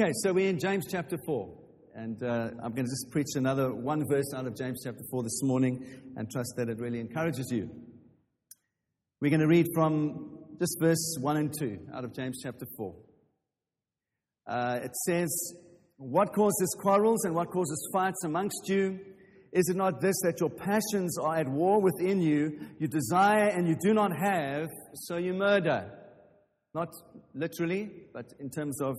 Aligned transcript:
Okay, 0.00 0.12
so 0.22 0.32
we're 0.32 0.48
in 0.48 0.60
James 0.60 0.86
chapter 0.88 1.18
4. 1.26 1.48
And 1.96 2.22
uh, 2.22 2.50
I'm 2.62 2.72
going 2.72 2.84
to 2.84 2.90
just 2.90 3.10
preach 3.10 3.34
another 3.34 3.74
one 3.74 4.04
verse 4.08 4.32
out 4.32 4.46
of 4.46 4.56
James 4.56 4.82
chapter 4.84 5.02
4 5.10 5.24
this 5.24 5.42
morning 5.42 5.84
and 6.16 6.30
trust 6.30 6.52
that 6.56 6.68
it 6.68 6.78
really 6.78 7.00
encourages 7.00 7.50
you. 7.50 7.68
We're 9.20 9.30
going 9.30 9.40
to 9.40 9.48
read 9.48 9.66
from 9.74 10.38
just 10.60 10.76
verse 10.80 11.16
1 11.20 11.36
and 11.38 11.52
2 11.58 11.88
out 11.92 12.04
of 12.04 12.14
James 12.14 12.38
chapter 12.40 12.64
4. 12.76 12.94
Uh, 14.46 14.78
it 14.84 14.94
says, 15.04 15.56
What 15.96 16.32
causes 16.32 16.76
quarrels 16.80 17.24
and 17.24 17.34
what 17.34 17.50
causes 17.50 17.90
fights 17.92 18.22
amongst 18.22 18.68
you? 18.68 19.00
Is 19.52 19.68
it 19.68 19.76
not 19.76 20.00
this 20.00 20.14
that 20.22 20.38
your 20.38 20.50
passions 20.50 21.18
are 21.18 21.38
at 21.38 21.48
war 21.48 21.80
within 21.82 22.22
you? 22.22 22.60
You 22.78 22.86
desire 22.86 23.48
and 23.48 23.66
you 23.66 23.74
do 23.82 23.94
not 23.94 24.12
have, 24.16 24.68
so 24.94 25.16
you 25.16 25.34
murder. 25.34 25.90
Not 26.72 26.90
literally, 27.34 27.90
but 28.14 28.26
in 28.38 28.48
terms 28.48 28.80
of 28.80 28.94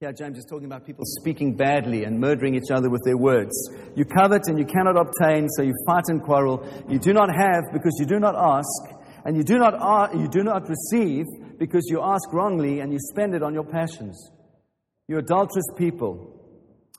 here, 0.00 0.12
James 0.12 0.36
is 0.36 0.44
talking 0.44 0.66
about 0.66 0.84
people 0.84 1.06
speaking 1.06 1.56
badly 1.56 2.04
and 2.04 2.20
murdering 2.20 2.54
each 2.54 2.70
other 2.70 2.90
with 2.90 3.00
their 3.06 3.16
words. 3.16 3.54
You 3.94 4.04
covet 4.04 4.42
and 4.46 4.58
you 4.58 4.66
cannot 4.66 4.94
obtain, 4.94 5.48
so 5.48 5.62
you 5.62 5.72
fight 5.86 6.02
and 6.08 6.22
quarrel. 6.22 6.68
You 6.86 6.98
do 6.98 7.14
not 7.14 7.34
have 7.34 7.72
because 7.72 7.96
you 7.98 8.04
do 8.04 8.20
not 8.20 8.34
ask, 8.36 8.94
and 9.24 9.34
you 9.38 9.42
do 9.42 9.56
not, 9.56 10.14
you 10.14 10.28
do 10.28 10.42
not 10.42 10.68
receive 10.68 11.24
because 11.56 11.86
you 11.88 12.02
ask 12.02 12.30
wrongly 12.30 12.80
and 12.80 12.92
you 12.92 12.98
spend 13.00 13.34
it 13.34 13.42
on 13.42 13.54
your 13.54 13.64
passions. 13.64 14.32
You 15.08 15.16
adulterous 15.16 15.64
people. 15.78 16.42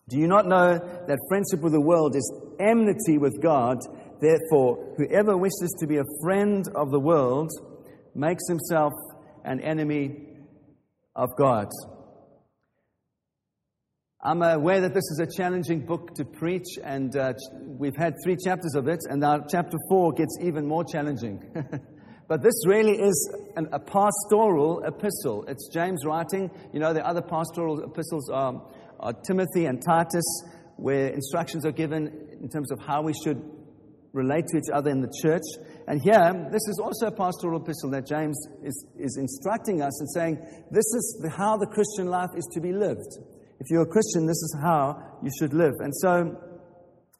Do 0.09 0.17
you 0.17 0.25
not 0.25 0.47
know 0.47 0.79
that 0.79 1.19
friendship 1.29 1.61
with 1.61 1.73
the 1.73 1.81
world 1.81 2.15
is 2.15 2.33
enmity 2.59 3.19
with 3.19 3.39
God? 3.43 3.77
Therefore, 4.19 4.95
whoever 4.97 5.37
wishes 5.37 5.75
to 5.81 5.85
be 5.85 5.97
a 5.97 6.03
friend 6.23 6.67
of 6.73 6.89
the 6.89 6.99
world 6.99 7.51
makes 8.15 8.47
himself 8.47 8.93
an 9.45 9.59
enemy 9.59 10.29
of 11.15 11.29
God. 11.37 11.67
I'm 14.27 14.41
aware 14.41 14.81
that 14.81 14.93
this 14.93 15.05
is 15.09 15.21
a 15.21 15.37
challenging 15.37 15.85
book 15.85 16.13
to 16.15 16.25
preach, 16.25 16.77
and 16.83 17.15
uh, 17.15 17.31
we've 17.63 17.95
had 17.95 18.13
three 18.25 18.35
chapters 18.35 18.75
of 18.75 18.89
it, 18.89 18.99
and 19.09 19.21
now 19.21 19.45
chapter 19.49 19.77
four 19.87 20.11
gets 20.11 20.37
even 20.41 20.67
more 20.67 20.83
challenging. 20.83 21.41
but 22.27 22.43
this 22.43 22.67
really 22.67 22.99
is 22.99 23.33
an, 23.55 23.69
a 23.71 23.79
pastoral 23.79 24.83
epistle. 24.83 25.45
It's 25.47 25.69
James 25.73 26.03
writing. 26.05 26.51
You 26.73 26.81
know, 26.81 26.93
the 26.93 27.07
other 27.07 27.21
pastoral 27.21 27.81
epistles 27.85 28.29
are, 28.29 28.69
are 28.99 29.13
Timothy 29.25 29.63
and 29.63 29.81
Titus, 29.81 30.25
where 30.75 31.07
instructions 31.07 31.65
are 31.65 31.71
given 31.71 32.07
in 32.41 32.49
terms 32.49 32.69
of 32.73 32.81
how 32.81 33.03
we 33.03 33.13
should 33.23 33.41
relate 34.11 34.43
to 34.47 34.57
each 34.57 34.69
other 34.73 34.91
in 34.91 34.99
the 34.99 35.13
church. 35.23 35.43
And 35.87 36.01
here, 36.01 36.49
this 36.51 36.67
is 36.67 36.81
also 36.83 37.07
a 37.07 37.11
pastoral 37.11 37.61
epistle 37.61 37.91
that 37.91 38.05
James 38.05 38.37
is, 38.61 38.85
is 38.99 39.15
instructing 39.15 39.81
us 39.81 39.97
and 40.01 40.09
saying, 40.09 40.65
this 40.69 40.83
is 40.83 41.19
the, 41.23 41.29
how 41.29 41.55
the 41.55 41.67
Christian 41.67 42.07
life 42.07 42.31
is 42.35 42.45
to 42.51 42.59
be 42.59 42.73
lived 42.73 43.19
if 43.59 43.69
you're 43.69 43.83
a 43.83 43.87
Christian, 43.87 44.25
this 44.25 44.37
is 44.37 44.55
how 44.61 45.01
you 45.23 45.31
should 45.39 45.53
live. 45.53 45.73
And 45.79 45.95
so, 45.95 46.37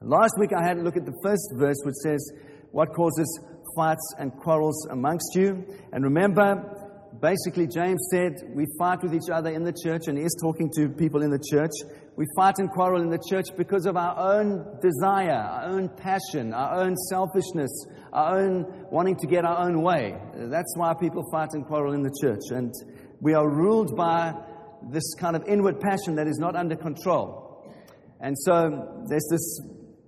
last 0.02 0.34
week 0.40 0.52
I 0.58 0.64
had 0.64 0.78
a 0.78 0.82
look 0.82 0.96
at 0.96 1.06
the 1.06 1.18
first 1.24 1.52
verse, 1.56 1.78
which 1.84 1.96
says, 2.04 2.32
What 2.72 2.90
causes 2.94 3.42
fights 3.76 4.16
and 4.20 4.32
quarrels 4.34 4.88
amongst 4.92 5.36
you? 5.36 5.66
And 5.92 6.04
remember, 6.04 6.88
basically, 7.22 7.68
James 7.68 8.00
said, 8.12 8.34
We 8.54 8.66
fight 8.78 9.02
with 9.02 9.16
each 9.16 9.30
other 9.34 9.50
in 9.50 9.64
the 9.64 9.74
church, 9.84 10.04
and 10.08 10.18
he 10.18 10.24
is 10.24 10.38
talking 10.40 10.70
to 10.76 10.90
people 10.90 11.24
in 11.24 11.32
the 11.32 11.44
church. 11.52 11.72
We 12.16 12.26
fight 12.36 12.56
and 12.58 12.70
quarrel 12.70 13.02
in 13.02 13.10
the 13.10 13.24
church 13.30 13.46
because 13.58 13.86
of 13.86 13.96
our 13.96 14.18
own 14.18 14.80
desire, 14.82 15.32
our 15.32 15.66
own 15.66 15.90
passion, 15.90 16.54
our 16.54 16.82
own 16.82 16.96
selfishness, 17.10 17.86
our 18.14 18.40
own 18.40 18.88
wanting 18.92 19.16
to 19.18 19.28
get 19.28 19.46
our 19.46 19.68
own 19.68 19.82
way. 19.82 20.16
That's 20.36 20.76
why 20.78 20.94
people 21.00 21.24
fight 21.32 21.50
and 21.54 21.66
quarrel 21.66 21.94
in 21.94 22.02
the 22.02 22.16
church. 22.22 22.42
And 22.50 22.74
we 23.22 23.34
are 23.34 23.50
ruled 23.50 23.96
by 23.96 24.34
this 24.92 25.14
kind 25.16 25.36
of 25.36 25.44
inward 25.48 25.80
passion 25.80 26.16
that 26.16 26.28
is 26.28 26.38
not 26.40 26.56
under 26.56 26.76
control. 26.76 27.74
And 28.20 28.38
so 28.38 29.04
there's 29.10 29.28
this 29.30 29.62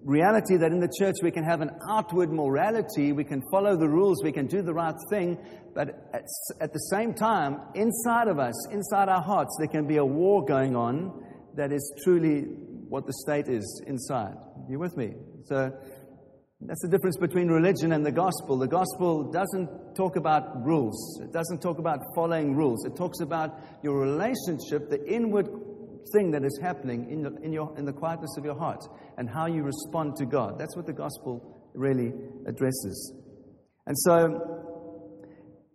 reality 0.04 0.58
that 0.58 0.72
in 0.72 0.80
the 0.80 0.92
church 1.00 1.18
we 1.22 1.32
can 1.32 1.44
have 1.44 1.62
an 1.62 1.72
outward 1.90 2.32
morality, 2.32 3.12
we 3.12 3.24
can 3.24 3.42
follow 3.52 3.76
the 3.76 3.88
rules, 3.88 4.24
we 4.24 4.32
can 4.32 4.48
do 4.48 4.62
the 4.62 4.74
right 4.74 4.96
thing, 5.10 5.38
but 5.76 5.90
at, 6.14 6.24
at 6.62 6.74
the 6.74 6.80
same 6.92 7.14
time, 7.14 7.60
inside 7.76 8.28
of 8.28 8.40
us, 8.40 8.56
inside 8.72 9.10
our 9.10 9.22
hearts, 9.22 9.56
there 9.60 9.68
can 9.68 9.86
be 9.86 9.98
a 9.98 10.06
war 10.06 10.44
going 10.44 10.76
on 10.76 11.24
that 11.56 11.72
is 11.72 11.94
truly 12.04 12.42
what 12.90 13.06
the 13.06 13.14
state 13.14 13.48
is 13.48 13.84
inside. 13.86 14.36
You 14.68 14.80
with 14.80 14.98
me? 14.98 15.14
So 15.46 15.72
that's 16.62 16.82
the 16.82 16.90
difference 16.90 17.16
between 17.18 17.48
religion 17.48 17.94
and 17.94 18.06
the 18.06 18.12
gospel. 18.12 18.58
The 18.58 18.68
gospel 18.68 19.32
doesn't 19.32 19.96
talk 19.96 20.18
about 20.18 20.66
rules, 20.66 21.22
it 21.22 21.32
doesn't 21.32 21.62
talk 21.62 21.80
about 21.80 22.00
following 22.16 22.56
rules. 22.56 22.86
It 22.86 22.98
talks 22.98 23.22
about 23.22 23.58
your 23.82 24.00
relationship, 24.00 24.90
the 24.90 25.04
inward 25.08 25.48
thing 26.14 26.32
that 26.32 26.44
is 26.44 26.60
happening 26.62 27.10
in 27.10 27.24
the, 27.24 27.36
in, 27.42 27.54
your, 27.54 27.74
in 27.78 27.86
the 27.86 27.94
quietness 27.94 28.36
of 28.38 28.44
your 28.44 28.58
heart, 28.58 28.84
and 29.18 29.30
how 29.30 29.46
you 29.46 29.64
respond 29.64 30.16
to 30.18 30.26
God. 30.26 30.60
That's 30.60 30.76
what 30.76 30.86
the 30.86 30.94
gospel 30.94 31.70
really 31.74 32.12
addresses. 32.46 33.14
And 33.86 33.98
so 33.98 34.60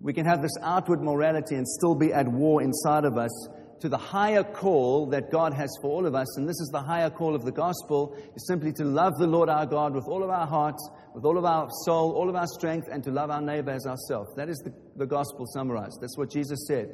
we 0.00 0.12
can 0.12 0.26
have 0.26 0.42
this 0.42 0.52
outward 0.62 1.02
morality 1.02 1.54
and 1.54 1.66
still 1.66 1.94
be 1.94 2.12
at 2.12 2.28
war 2.28 2.62
inside 2.62 3.04
of 3.04 3.16
us 3.16 3.48
to 3.80 3.88
the 3.88 3.98
higher 3.98 4.42
call 4.42 5.06
that 5.06 5.30
God 5.30 5.52
has 5.52 5.70
for 5.80 5.90
all 5.90 6.06
of 6.06 6.14
us. 6.14 6.36
And 6.36 6.48
this 6.48 6.60
is 6.60 6.70
the 6.72 6.80
higher 6.80 7.10
call 7.10 7.34
of 7.34 7.44
the 7.44 7.52
gospel, 7.52 8.16
is 8.34 8.46
simply 8.46 8.72
to 8.74 8.84
love 8.84 9.14
the 9.18 9.26
Lord 9.26 9.48
our 9.48 9.66
God 9.66 9.94
with 9.94 10.06
all 10.06 10.22
of 10.22 10.30
our 10.30 10.46
hearts, 10.46 10.88
with 11.14 11.24
all 11.24 11.38
of 11.38 11.44
our 11.44 11.68
soul, 11.84 12.12
all 12.12 12.28
of 12.28 12.36
our 12.36 12.46
strength, 12.46 12.88
and 12.90 13.02
to 13.04 13.10
love 13.10 13.30
our 13.30 13.42
neighbor 13.42 13.70
as 13.70 13.86
ourselves. 13.86 14.34
That 14.36 14.48
is 14.48 14.58
the, 14.58 14.72
the 14.96 15.06
gospel 15.06 15.46
summarized. 15.46 15.98
That's 16.00 16.16
what 16.16 16.30
Jesus 16.30 16.66
said. 16.66 16.88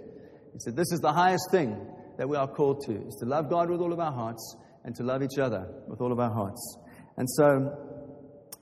He 0.52 0.58
said, 0.58 0.76
This 0.76 0.90
is 0.92 1.00
the 1.00 1.12
highest 1.12 1.50
thing 1.50 1.76
that 2.18 2.28
we 2.28 2.36
are 2.36 2.48
called 2.48 2.84
to, 2.86 3.06
is 3.06 3.16
to 3.16 3.26
love 3.26 3.48
God 3.48 3.70
with 3.70 3.80
all 3.80 3.92
of 3.92 4.00
our 4.00 4.12
hearts 4.12 4.56
and 4.84 4.94
to 4.96 5.02
love 5.02 5.22
each 5.22 5.38
other 5.38 5.66
with 5.86 6.00
all 6.00 6.12
of 6.12 6.18
our 6.18 6.32
hearts. 6.32 6.78
And 7.16 7.28
so 7.28 7.76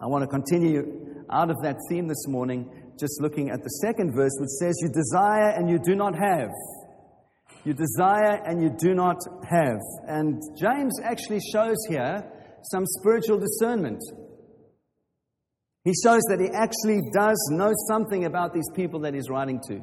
I 0.01 0.07
want 0.07 0.23
to 0.23 0.29
continue 0.29 1.25
out 1.31 1.51
of 1.51 1.57
that 1.63 1.77
theme 1.89 2.09
this 2.09 2.27
morning, 2.27 2.71
just 2.99 3.21
looking 3.21 3.51
at 3.51 3.63
the 3.63 3.71
second 3.83 4.15
verse, 4.15 4.33
which 4.39 4.51
says, 4.61 4.77
You 4.81 4.89
desire 4.89 5.51
and 5.51 5.69
you 5.69 5.79
do 5.79 5.95
not 5.95 6.15
have. 6.15 6.51
You 7.69 7.75
desire 7.75 8.41
and 8.47 8.63
you 8.63 8.71
do 8.71 8.95
not 8.95 9.19
have. 9.47 9.81
And 10.07 10.41
James 10.59 10.99
actually 11.05 11.41
shows 11.53 11.77
here 11.87 12.25
some 12.63 12.87
spiritual 12.87 13.39
discernment. 13.39 14.01
He 15.85 15.93
shows 16.03 16.23
that 16.31 16.41
he 16.41 16.49
actually 16.49 17.03
does 17.13 17.37
know 17.53 17.75
something 17.87 18.25
about 18.25 18.55
these 18.55 18.71
people 18.75 19.01
that 19.01 19.13
he's 19.13 19.29
writing 19.29 19.61
to. 19.69 19.83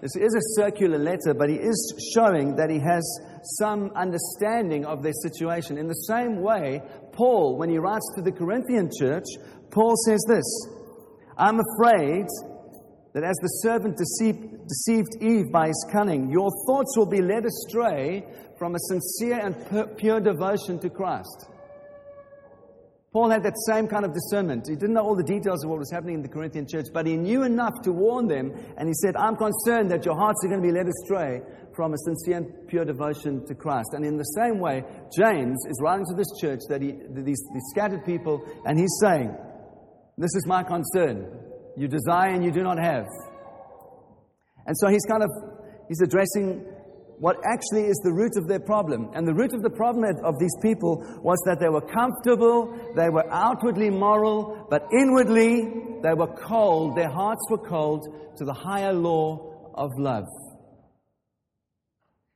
This 0.00 0.14
is 0.14 0.32
a 0.32 0.62
circular 0.62 0.96
letter, 0.96 1.34
but 1.36 1.48
he 1.48 1.56
is 1.56 2.12
showing 2.14 2.54
that 2.54 2.70
he 2.70 2.78
has 2.78 3.02
some 3.58 3.90
understanding 3.96 4.84
of 4.84 5.02
their 5.02 5.14
situation. 5.24 5.76
In 5.76 5.88
the 5.88 6.04
same 6.06 6.40
way, 6.40 6.82
Paul, 7.10 7.58
when 7.58 7.68
he 7.68 7.78
writes 7.78 8.12
to 8.14 8.22
the 8.22 8.30
Corinthian 8.30 8.90
church, 8.96 9.26
Paul 9.72 9.96
says 10.06 10.24
this 10.28 10.68
I'm 11.36 11.58
afraid 11.58 12.26
that 13.14 13.22
as 13.22 13.36
the 13.40 13.48
serpent 13.62 13.96
deceived, 13.96 14.68
deceived 14.68 15.22
Eve 15.22 15.50
by 15.50 15.68
his 15.68 15.86
cunning, 15.90 16.30
your 16.30 16.50
thoughts 16.66 16.96
will 16.96 17.06
be 17.06 17.22
led 17.22 17.46
astray 17.46 18.24
from 18.58 18.74
a 18.74 18.78
sincere 18.80 19.38
and 19.38 19.96
pure 19.96 20.20
devotion 20.20 20.78
to 20.80 20.90
Christ. 20.90 21.46
Paul 23.12 23.30
had 23.30 23.44
that 23.44 23.54
same 23.68 23.86
kind 23.86 24.04
of 24.04 24.12
discernment. 24.12 24.66
He 24.68 24.74
didn't 24.74 24.94
know 24.94 25.04
all 25.04 25.14
the 25.14 25.22
details 25.22 25.62
of 25.62 25.70
what 25.70 25.78
was 25.78 25.92
happening 25.92 26.16
in 26.16 26.22
the 26.22 26.28
Corinthian 26.28 26.66
church, 26.66 26.86
but 26.92 27.06
he 27.06 27.16
knew 27.16 27.44
enough 27.44 27.74
to 27.84 27.92
warn 27.92 28.26
them, 28.26 28.50
and 28.76 28.88
he 28.88 28.94
said, 28.94 29.14
I'm 29.14 29.36
concerned 29.36 29.92
that 29.92 30.04
your 30.04 30.16
hearts 30.16 30.44
are 30.44 30.48
going 30.48 30.60
to 30.60 30.66
be 30.66 30.74
led 30.74 30.88
astray 30.88 31.40
from 31.76 31.94
a 31.94 31.98
sincere 31.98 32.38
and 32.38 32.66
pure 32.66 32.84
devotion 32.84 33.46
to 33.46 33.54
Christ. 33.54 33.90
And 33.92 34.04
in 34.04 34.16
the 34.16 34.24
same 34.24 34.58
way, 34.58 34.82
James 35.16 35.64
is 35.70 35.78
writing 35.80 36.04
to 36.06 36.16
this 36.16 36.26
church 36.40 36.58
that 36.68 36.82
he, 36.82 36.90
these, 37.10 37.38
these 37.54 37.66
scattered 37.70 38.04
people, 38.04 38.44
and 38.66 38.76
he's 38.76 38.98
saying, 39.00 39.32
This 40.18 40.34
is 40.34 40.44
my 40.48 40.64
concern. 40.64 41.43
You 41.76 41.88
desire 41.88 42.30
and 42.30 42.44
you 42.44 42.50
do 42.50 42.62
not 42.62 42.78
have. 42.78 43.06
And 44.66 44.76
so 44.78 44.88
he's 44.88 45.04
kind 45.06 45.22
of 45.22 45.30
he's 45.88 46.00
addressing 46.00 46.64
what 47.18 47.36
actually 47.46 47.84
is 47.84 48.00
the 48.02 48.12
root 48.12 48.32
of 48.36 48.48
their 48.48 48.60
problem. 48.60 49.10
And 49.14 49.26
the 49.26 49.34
root 49.34 49.54
of 49.54 49.62
the 49.62 49.70
problem 49.70 50.04
of 50.24 50.38
these 50.38 50.54
people 50.62 51.04
was 51.22 51.38
that 51.46 51.60
they 51.60 51.68
were 51.68 51.80
comfortable, 51.80 52.76
they 52.96 53.08
were 53.08 53.24
outwardly 53.32 53.90
moral, 53.90 54.66
but 54.70 54.86
inwardly 54.92 56.00
they 56.02 56.14
were 56.14 56.34
cold. 56.34 56.96
Their 56.96 57.10
hearts 57.10 57.42
were 57.50 57.66
cold 57.66 58.06
to 58.38 58.44
the 58.44 58.52
higher 58.52 58.92
law 58.92 59.70
of 59.74 59.90
love. 59.98 60.26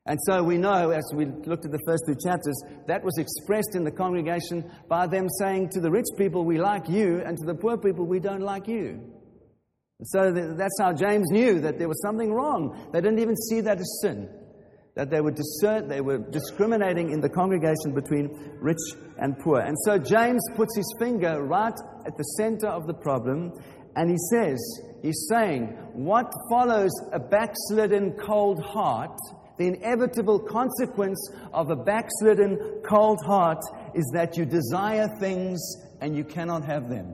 And 0.07 0.19
so 0.25 0.43
we 0.43 0.57
know, 0.57 0.91
as 0.91 1.05
we 1.15 1.27
looked 1.27 1.67
at 1.67 1.71
the 1.71 1.83
first 1.85 2.05
two 2.07 2.17
chapters, 2.25 2.59
that 2.87 3.05
was 3.05 3.19
expressed 3.19 3.75
in 3.75 3.85
the 3.85 3.91
congregation 3.91 4.71
by 4.89 5.07
them 5.07 5.27
saying 5.39 5.69
to 5.71 5.81
the 5.81 5.91
rich 5.91 6.07
people, 6.17 6.47
We 6.47 6.59
like 6.59 6.89
you, 6.89 7.21
and 7.27 7.37
to 7.37 7.45
the 7.45 7.55
poor 7.55 7.77
people, 7.77 8.07
We 8.07 8.19
don't 8.19 8.41
like 8.41 8.67
you. 8.69 9.18
So 10.05 10.31
that's 10.33 10.79
how 10.81 10.93
James 10.93 11.27
knew 11.31 11.61
that 11.61 11.79
there 11.79 11.89
was 11.89 12.01
something 12.03 12.33
wrong. 12.33 12.89
They 12.93 13.01
didn't 13.01 13.19
even 13.19 13.37
see 13.37 13.61
that 13.63 13.81
as 13.81 13.99
sin. 14.01 14.29
That 14.95 15.11
they 15.11 15.21
were 15.21 15.33
discern, 15.33 15.89
they 15.89 16.01
were 16.01 16.19
discriminating 16.19 17.11
in 17.11 17.21
the 17.21 17.29
congregation 17.29 17.95
between 17.95 18.31
rich 18.61 18.79
and 19.19 19.39
poor. 19.39 19.61
And 19.61 19.77
so 19.85 19.99
James 19.99 20.43
puts 20.57 20.77
his 20.77 20.93
finger 20.99 21.43
right 21.43 21.75
at 22.07 22.17
the 22.17 22.25
center 22.37 22.69
of 22.69 22.87
the 22.87 22.95
problem 22.95 23.53
and 23.97 24.11
he 24.11 24.17
says, 24.31 24.59
he's 25.03 25.27
saying, 25.29 25.67
what 25.95 26.33
follows 26.49 26.91
a 27.13 27.19
backslidden 27.19 28.13
cold 28.13 28.63
heart 28.63 29.19
The 29.59 29.67
inevitable 29.67 30.39
consequence 30.39 31.19
of 31.53 31.71
a 31.71 31.77
backslidden, 31.77 32.83
cold 32.89 33.19
heart 33.27 33.59
is 33.95 34.09
that 34.15 34.37
you 34.37 34.45
desire 34.45 35.09
things 35.19 35.61
and 36.01 36.17
you 36.17 36.23
cannot 36.23 36.65
have 36.65 36.89
them. 36.89 37.13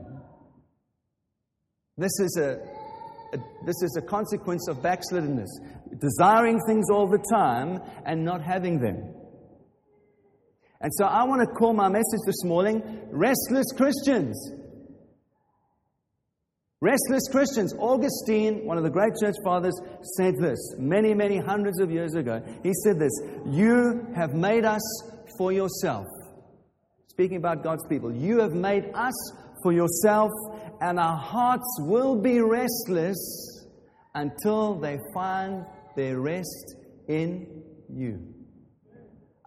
This 1.97 2.11
is 2.19 2.37
a, 2.37 2.59
this 3.65 3.81
is 3.81 3.97
a 3.97 4.01
consequence 4.01 4.67
of 4.67 4.77
backsliddenness. 4.77 5.49
Desiring 5.99 6.59
things 6.67 6.89
all 6.89 7.07
the 7.07 7.23
time 7.31 7.81
and 8.05 8.23
not 8.23 8.41
having 8.41 8.79
them. 8.79 9.13
And 10.81 10.91
so 10.93 11.05
I 11.05 11.23
want 11.23 11.41
to 11.41 11.55
call 11.55 11.73
my 11.73 11.89
message 11.89 12.19
this 12.25 12.43
morning 12.43 12.81
Restless 13.11 13.65
Christians. 13.75 14.51
Restless 16.81 17.27
Christians. 17.31 17.73
Augustine, 17.79 18.65
one 18.65 18.77
of 18.77 18.83
the 18.83 18.89
great 18.89 19.13
church 19.19 19.35
fathers, 19.43 19.79
said 20.17 20.35
this 20.39 20.75
many, 20.77 21.13
many 21.13 21.37
hundreds 21.37 21.79
of 21.79 21.89
years 21.89 22.13
ago. 22.15 22.41
He 22.61 22.73
said 22.83 22.99
this 22.99 23.11
You 23.47 24.07
have 24.15 24.33
made 24.33 24.65
us 24.65 24.81
for 25.37 25.51
yourself. 25.51 26.05
Speaking 27.07 27.37
about 27.37 27.63
God's 27.63 27.85
people, 27.87 28.13
you 28.13 28.39
have 28.39 28.51
made 28.51 28.91
us 28.93 29.13
for 29.65 29.73
yourself, 29.73 30.31
and 30.79 30.99
our 30.99 31.17
hearts 31.17 31.79
will 31.79 32.21
be 32.21 32.39
restless 32.39 33.65
until 34.13 34.75
they 34.75 34.99
find 35.11 35.65
their 35.95 36.21
rest 36.21 36.75
in 37.07 37.63
you. 37.91 38.19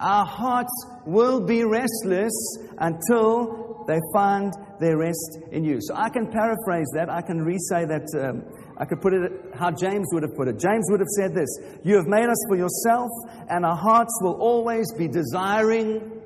Our 0.01 0.27
hearts 0.27 0.73
will 1.07 1.47
be 1.47 1.63
restless 1.63 2.33
until 2.79 3.85
they 3.87 3.99
find 4.13 4.53
their 4.81 4.97
rest 4.99 5.39
in 5.53 5.65
you. 5.65 5.79
So 5.81 5.95
I 5.95 6.09
can 6.09 6.27
paraphrase 6.27 6.91
that. 6.95 7.09
I 7.09 7.23
can 7.23 7.39
re 7.39 7.57
say 7.71 7.85
that. 7.85 8.07
Um, 8.21 8.43
I 8.77 8.87
could 8.87 9.01
put 9.01 9.13
it 9.13 9.33
how 9.55 9.71
James 9.71 10.09
would 10.13 10.25
have 10.25 10.35
put 10.37 10.49
it. 10.49 10.59
James 10.59 10.87
would 10.91 11.01
have 11.01 11.15
said 11.17 11.33
this 11.33 11.49
You 11.85 11.95
have 11.95 12.07
made 12.07 12.29
us 12.29 12.45
for 12.49 12.57
yourself, 12.57 13.11
and 13.49 13.65
our 13.65 13.77
hearts 13.77 14.19
will 14.21 14.41
always 14.41 14.93
be 14.93 15.07
desiring, 15.07 16.23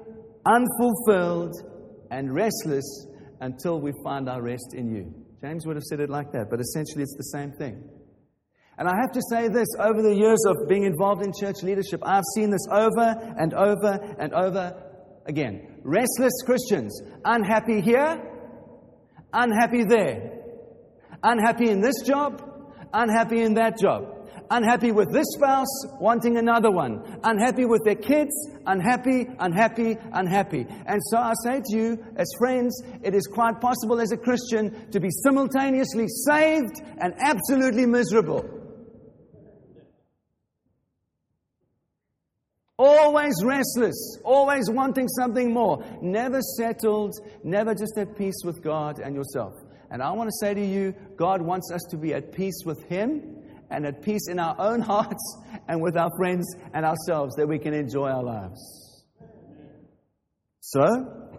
unfulfilled, 0.47 1.55
and 2.11 2.35
restless 2.35 3.06
until 3.43 3.81
we 3.81 3.93
find 4.05 4.29
our 4.29 4.41
rest 4.41 4.73
in 4.73 4.89
you. 4.89 5.12
James 5.43 5.67
would 5.67 5.75
have 5.75 5.83
said 5.83 5.99
it 5.99 6.09
like 6.09 6.31
that, 6.31 6.47
but 6.49 6.61
essentially 6.61 7.03
it's 7.03 7.17
the 7.17 7.37
same 7.37 7.50
thing. 7.50 7.83
And 8.79 8.89
I 8.89 8.93
have 9.00 9.11
to 9.12 9.21
say 9.29 9.49
this 9.49 9.67
over 9.79 10.00
the 10.00 10.15
years 10.15 10.39
of 10.47 10.69
being 10.69 10.85
involved 10.85 11.25
in 11.27 11.33
church 11.39 11.56
leadership, 11.62 12.00
I've 12.05 12.23
seen 12.37 12.50
this 12.50 12.67
over 12.71 13.15
and 13.37 13.53
over 13.53 13.99
and 14.19 14.33
over 14.33 14.81
again. 15.27 15.81
Restless 15.83 16.33
Christians, 16.47 17.03
unhappy 17.25 17.81
here, 17.81 18.23
unhappy 19.33 19.85
there, 19.85 20.39
unhappy 21.23 21.69
in 21.69 21.81
this 21.81 22.00
job, 22.06 22.41
unhappy 22.94 23.43
in 23.43 23.55
that 23.55 23.77
job, 23.77 24.12
unhappy 24.50 24.93
with 24.93 25.12
this 25.12 25.26
spouse, 25.34 25.87
wanting 26.00 26.37
another 26.37 26.70
one, 26.70 27.20
unhappy 27.25 27.64
with 27.64 27.82
their 27.84 27.96
kids, 27.96 28.32
unhappy, 28.67 29.26
unhappy, 29.38 29.96
unhappy. 30.12 30.67
And 30.87 31.00
so 31.05 31.17
I 31.17 31.32
say 31.44 31.62
to 31.64 31.76
you, 31.76 32.05
as 32.17 32.29
friends, 32.38 32.82
it 33.02 33.14
is 33.14 33.26
quite 33.26 33.61
possible 33.61 34.00
as 34.00 34.12
a 34.12 34.17
Christian 34.17 34.90
to 34.90 35.00
be 35.00 35.08
simultaneously 35.11 36.06
saved 36.08 36.82
and 36.99 37.14
absolutely 37.20 37.87
miserable. 37.87 38.58
Always 42.79 43.34
restless, 43.44 44.19
always 44.25 44.69
wanting 44.69 45.06
something 45.06 45.52
more, 45.52 45.84
never 46.00 46.40
settled, 46.40 47.14
never 47.44 47.75
just 47.75 47.96
at 47.96 48.17
peace 48.17 48.43
with 48.44 48.62
God 48.62 48.99
and 48.99 49.14
yourself. 49.14 49.55
And 49.90 50.02
I 50.02 50.11
want 50.12 50.29
to 50.29 50.37
say 50.40 50.55
to 50.55 50.64
you, 50.64 50.94
God 51.17 51.43
wants 51.43 51.70
us 51.70 51.82
to 51.90 51.99
be 51.99 52.14
at 52.14 52.32
peace 52.32 52.62
with 52.64 52.82
Him 52.88 53.42
and 53.72 53.86
at 53.86 54.02
peace 54.02 54.28
in 54.28 54.38
our 54.38 54.54
own 54.58 54.80
hearts 54.80 55.38
and 55.69 55.80
with 55.80 55.96
our 55.96 56.10
friends 56.16 56.54
and 56.74 56.84
ourselves 56.84 57.34
that 57.36 57.48
we 57.48 57.58
can 57.58 57.74
enjoy 57.74 58.08
our 58.08 58.22
lives. 58.22 59.04
So, 60.60 61.32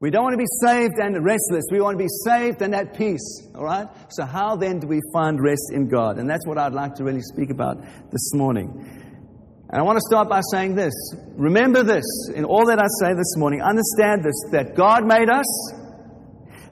we 0.00 0.10
don't 0.10 0.24
want 0.24 0.34
to 0.34 0.38
be 0.38 0.44
saved 0.62 0.94
and 0.98 1.24
restless. 1.24 1.64
We 1.70 1.80
want 1.80 1.96
to 1.96 2.04
be 2.04 2.10
saved 2.24 2.60
and 2.60 2.74
at 2.74 2.96
peace. 2.96 3.48
All 3.54 3.64
right? 3.64 3.86
So, 4.10 4.24
how 4.24 4.56
then 4.56 4.80
do 4.80 4.86
we 4.86 5.00
find 5.12 5.40
rest 5.40 5.70
in 5.72 5.88
God? 5.88 6.18
And 6.18 6.28
that's 6.28 6.46
what 6.46 6.58
I'd 6.58 6.74
like 6.74 6.96
to 6.96 7.04
really 7.04 7.22
speak 7.22 7.50
about 7.50 7.80
this 8.10 8.34
morning. 8.34 8.68
And 9.70 9.80
I 9.80 9.82
want 9.82 9.96
to 9.96 10.04
start 10.06 10.28
by 10.28 10.40
saying 10.52 10.74
this. 10.74 10.92
Remember 11.36 11.82
this 11.82 12.04
in 12.34 12.44
all 12.44 12.66
that 12.66 12.78
I 12.78 12.86
say 13.00 13.14
this 13.14 13.36
morning. 13.36 13.62
Understand 13.62 14.22
this 14.22 14.34
that 14.52 14.74
God 14.76 15.06
made 15.06 15.30
us, 15.30 15.72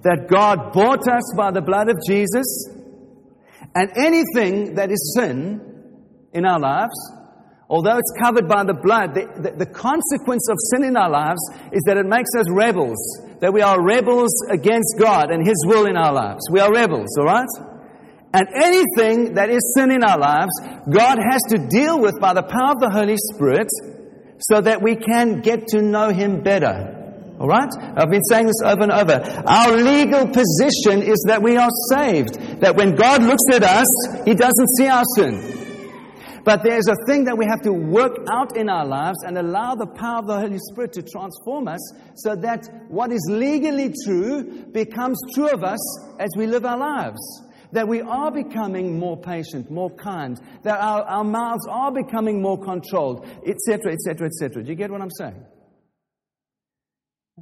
that 0.03 0.29
God 0.29 0.73
bought 0.73 1.09
us 1.09 1.35
by 1.37 1.51
the 1.53 1.63
blood 1.63 1.89
of 1.89 1.97
Jesus, 2.07 2.69
and 3.75 3.91
anything 3.97 4.75
that 4.75 4.91
is 4.91 5.15
sin 5.17 5.61
in 6.33 6.45
our 6.45 6.61
lives, 6.61 6.95
although 7.69 7.97
it's 7.97 8.13
covered 8.23 8.49
by 8.49 8.65
the 8.65 8.75
blood, 8.75 9.15
the, 9.15 9.25
the, 9.41 9.65
the, 9.65 9.67
consequence 9.67 10.49
of 10.51 10.57
sin 10.73 10.85
in 10.85 10.97
our 10.97 11.11
lives 11.11 11.41
is 11.73 11.83
that 11.87 11.97
it 11.97 12.07
makes 12.07 12.31
us 12.39 12.45
rebels, 12.51 13.01
that 13.41 13.53
we 13.53 13.63
are 13.63 13.83
rebels 13.83 14.33
against 14.51 14.97
God 14.99 15.31
and 15.31 15.47
His 15.47 15.57
will 15.67 15.87
in 15.87 15.97
our 15.97 16.13
lives. 16.13 16.43
We 16.53 16.61
are 16.61 16.71
rebels, 16.71 17.17
all 17.19 17.25
right? 17.25 17.49
And 18.35 18.47
anything 18.57 19.35
that 19.35 19.51
is 19.51 19.75
sin 19.77 19.91
in 19.91 20.05
our 20.05 20.19
lives, 20.19 20.53
God 20.91 21.19
has 21.19 21.41
to 21.51 21.67
deal 21.69 22.01
with 22.01 22.21
by 22.21 22.35
the 22.35 22.43
power 22.43 22.73
of 22.73 22.81
the 22.81 22.91
Holy 22.91 23.17
Spirit 23.17 23.69
so 24.39 24.61
that 24.61 24.83
we 24.83 24.97
can 24.97 25.41
get 25.41 25.69
to 25.69 25.83
know 25.83 26.11
Him 26.11 26.43
better. 26.43 27.02
All 27.41 27.49
right? 27.49 27.71
I've 27.97 28.11
been 28.11 28.23
saying 28.31 28.47
this 28.47 28.61
over 28.65 28.83
and 28.83 28.93
over. 28.93 29.21
Our 29.47 29.77
legal 29.77 30.27
position 30.29 31.03
is 31.03 31.25
that 31.27 31.43
we 31.43 31.57
are 31.57 31.71
saved. 31.91 32.61
That 32.61 32.77
when 32.77 32.95
God 32.95 33.23
looks 33.23 33.43
at 33.53 33.63
us, 33.63 33.87
He 34.25 34.35
doesn't 34.35 34.69
see 34.77 34.87
our 34.87 35.05
sin. 35.17 35.63
But 36.45 36.63
there's 36.65 36.89
a 36.89 36.97
thing 37.07 37.25
that 37.25 37.39
we 37.39 37.47
have 37.47 37.63
to 37.63 37.73
work 37.73 38.17
out 38.29 38.57
in 38.57 38.69
our 38.69 38.85
lives 38.85 39.19
and 39.25 39.39
allow 39.39 39.75
the 39.75 39.87
power 39.87 40.19
of 40.19 40.27
the 40.27 40.41
Holy 40.41 40.59
Spirit 40.59 40.93
to 40.95 41.03
transform 41.03 41.69
us 41.69 41.81
so 42.17 42.35
that 42.37 42.69
what 42.89 43.13
is 43.13 43.25
legally 43.31 43.95
true 44.05 44.65
becomes 44.73 45.21
true 45.35 45.49
of 45.49 45.63
us 45.63 45.81
as 46.19 46.31
we 46.37 46.47
live 46.47 46.65
our 46.65 46.79
lives 46.79 47.21
that 47.73 47.89
we 47.89 48.03
are 48.03 48.31
becoming 48.31 48.99
more 48.99 49.17
patient, 49.17 49.71
more 49.71 49.91
kind, 49.91 50.39
that 50.63 50.79
our, 50.79 51.03
our 51.05 51.25
mouths 51.25 51.67
are 51.71 51.91
becoming 51.91 52.41
more 52.41 52.63
controlled, 52.63 53.27
etc., 53.47 53.93
etc., 53.93 54.27
etc. 54.27 54.63
Do 54.63 54.69
you 54.69 54.77
get 54.77 54.91
what 54.91 55.01
I'm 55.01 55.11
saying? 55.11 55.43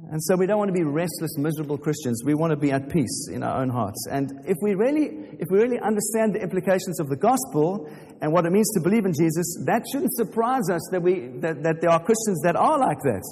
And 0.09 0.21
so 0.23 0.35
we 0.35 0.45
don't 0.45 0.57
want 0.57 0.69
to 0.69 0.73
be 0.73 0.83
restless, 0.83 1.37
miserable 1.37 1.77
Christians. 1.77 2.23
We 2.25 2.33
want 2.33 2.51
to 2.51 2.57
be 2.57 2.71
at 2.71 2.89
peace 2.89 3.29
in 3.31 3.43
our 3.43 3.61
own 3.61 3.69
hearts. 3.69 4.07
And 4.09 4.31
if 4.45 4.57
we 4.61 4.73
really, 4.73 5.37
if 5.39 5.47
we 5.49 5.59
really 5.59 5.79
understand 5.79 6.35
the 6.35 6.41
implications 6.41 6.99
of 6.99 7.07
the 7.07 7.15
gospel 7.15 7.89
and 8.21 8.33
what 8.33 8.45
it 8.45 8.51
means 8.51 8.69
to 8.73 8.81
believe 8.81 9.05
in 9.05 9.13
Jesus, 9.13 9.63
that 9.67 9.85
shouldn't 9.91 10.13
surprise 10.13 10.69
us 10.69 10.81
that, 10.91 11.01
we, 11.01 11.27
that, 11.39 11.63
that 11.63 11.81
there 11.81 11.91
are 11.91 12.03
Christians 12.03 12.41
that 12.43 12.55
are 12.55 12.79
like 12.79 12.99
that. 13.03 13.23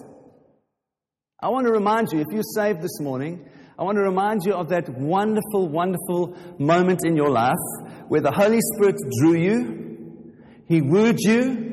I 1.41 1.49
want 1.49 1.65
to 1.67 1.71
remind 1.71 2.11
you, 2.11 2.19
if 2.19 2.27
you're 2.31 2.43
saved 2.43 2.81
this 2.81 2.99
morning, 2.99 3.49
I 3.77 3.83
want 3.83 3.95
to 3.95 4.03
remind 4.03 4.41
you 4.45 4.53
of 4.53 4.69
that 4.69 4.89
wonderful, 4.89 5.67
wonderful 5.69 6.35
moment 6.59 7.01
in 7.05 7.15
your 7.15 7.29
life 7.29 7.55
where 8.09 8.21
the 8.21 8.31
Holy 8.31 8.59
Spirit 8.75 8.95
drew 9.19 9.35
you, 9.35 10.15
He 10.67 10.81
wooed 10.81 11.17
you, 11.19 11.68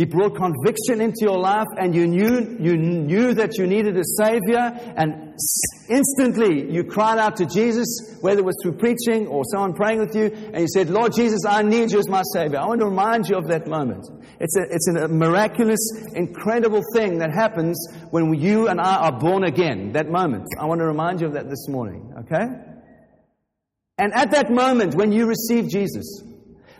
he 0.00 0.06
brought 0.06 0.34
conviction 0.34 1.02
into 1.02 1.18
your 1.20 1.38
life, 1.38 1.66
and 1.76 1.94
you 1.94 2.06
knew, 2.06 2.56
you 2.58 2.74
knew 2.78 3.34
that 3.34 3.58
you 3.58 3.66
needed 3.66 3.98
a 3.98 4.04
Savior, 4.16 4.72
and 4.96 5.34
instantly 5.90 6.72
you 6.72 6.84
cried 6.84 7.18
out 7.18 7.36
to 7.36 7.44
Jesus, 7.44 8.16
whether 8.22 8.38
it 8.38 8.44
was 8.46 8.56
through 8.62 8.78
preaching 8.78 9.26
or 9.26 9.44
someone 9.52 9.74
praying 9.74 9.98
with 9.98 10.16
you, 10.16 10.32
and 10.54 10.60
you 10.60 10.68
said, 10.68 10.88
Lord 10.88 11.12
Jesus, 11.14 11.40
I 11.46 11.60
need 11.60 11.92
you 11.92 11.98
as 11.98 12.08
my 12.08 12.22
Savior. 12.32 12.60
I 12.60 12.66
want 12.66 12.80
to 12.80 12.86
remind 12.86 13.28
you 13.28 13.36
of 13.36 13.48
that 13.48 13.66
moment. 13.66 14.06
It's 14.40 14.56
a, 14.56 14.62
it's 14.70 14.88
a 14.88 15.08
miraculous, 15.08 15.92
incredible 16.14 16.80
thing 16.94 17.18
that 17.18 17.30
happens 17.30 17.76
when 18.08 18.32
you 18.32 18.68
and 18.68 18.80
I 18.80 18.96
are 19.00 19.18
born 19.18 19.44
again. 19.44 19.92
That 19.92 20.08
moment. 20.08 20.46
I 20.58 20.64
want 20.64 20.78
to 20.78 20.86
remind 20.86 21.20
you 21.20 21.26
of 21.26 21.34
that 21.34 21.50
this 21.50 21.68
morning, 21.68 22.14
okay? 22.20 22.46
And 23.98 24.14
at 24.14 24.30
that 24.30 24.50
moment, 24.50 24.94
when 24.94 25.12
you 25.12 25.26
receive 25.26 25.68
Jesus, 25.68 26.22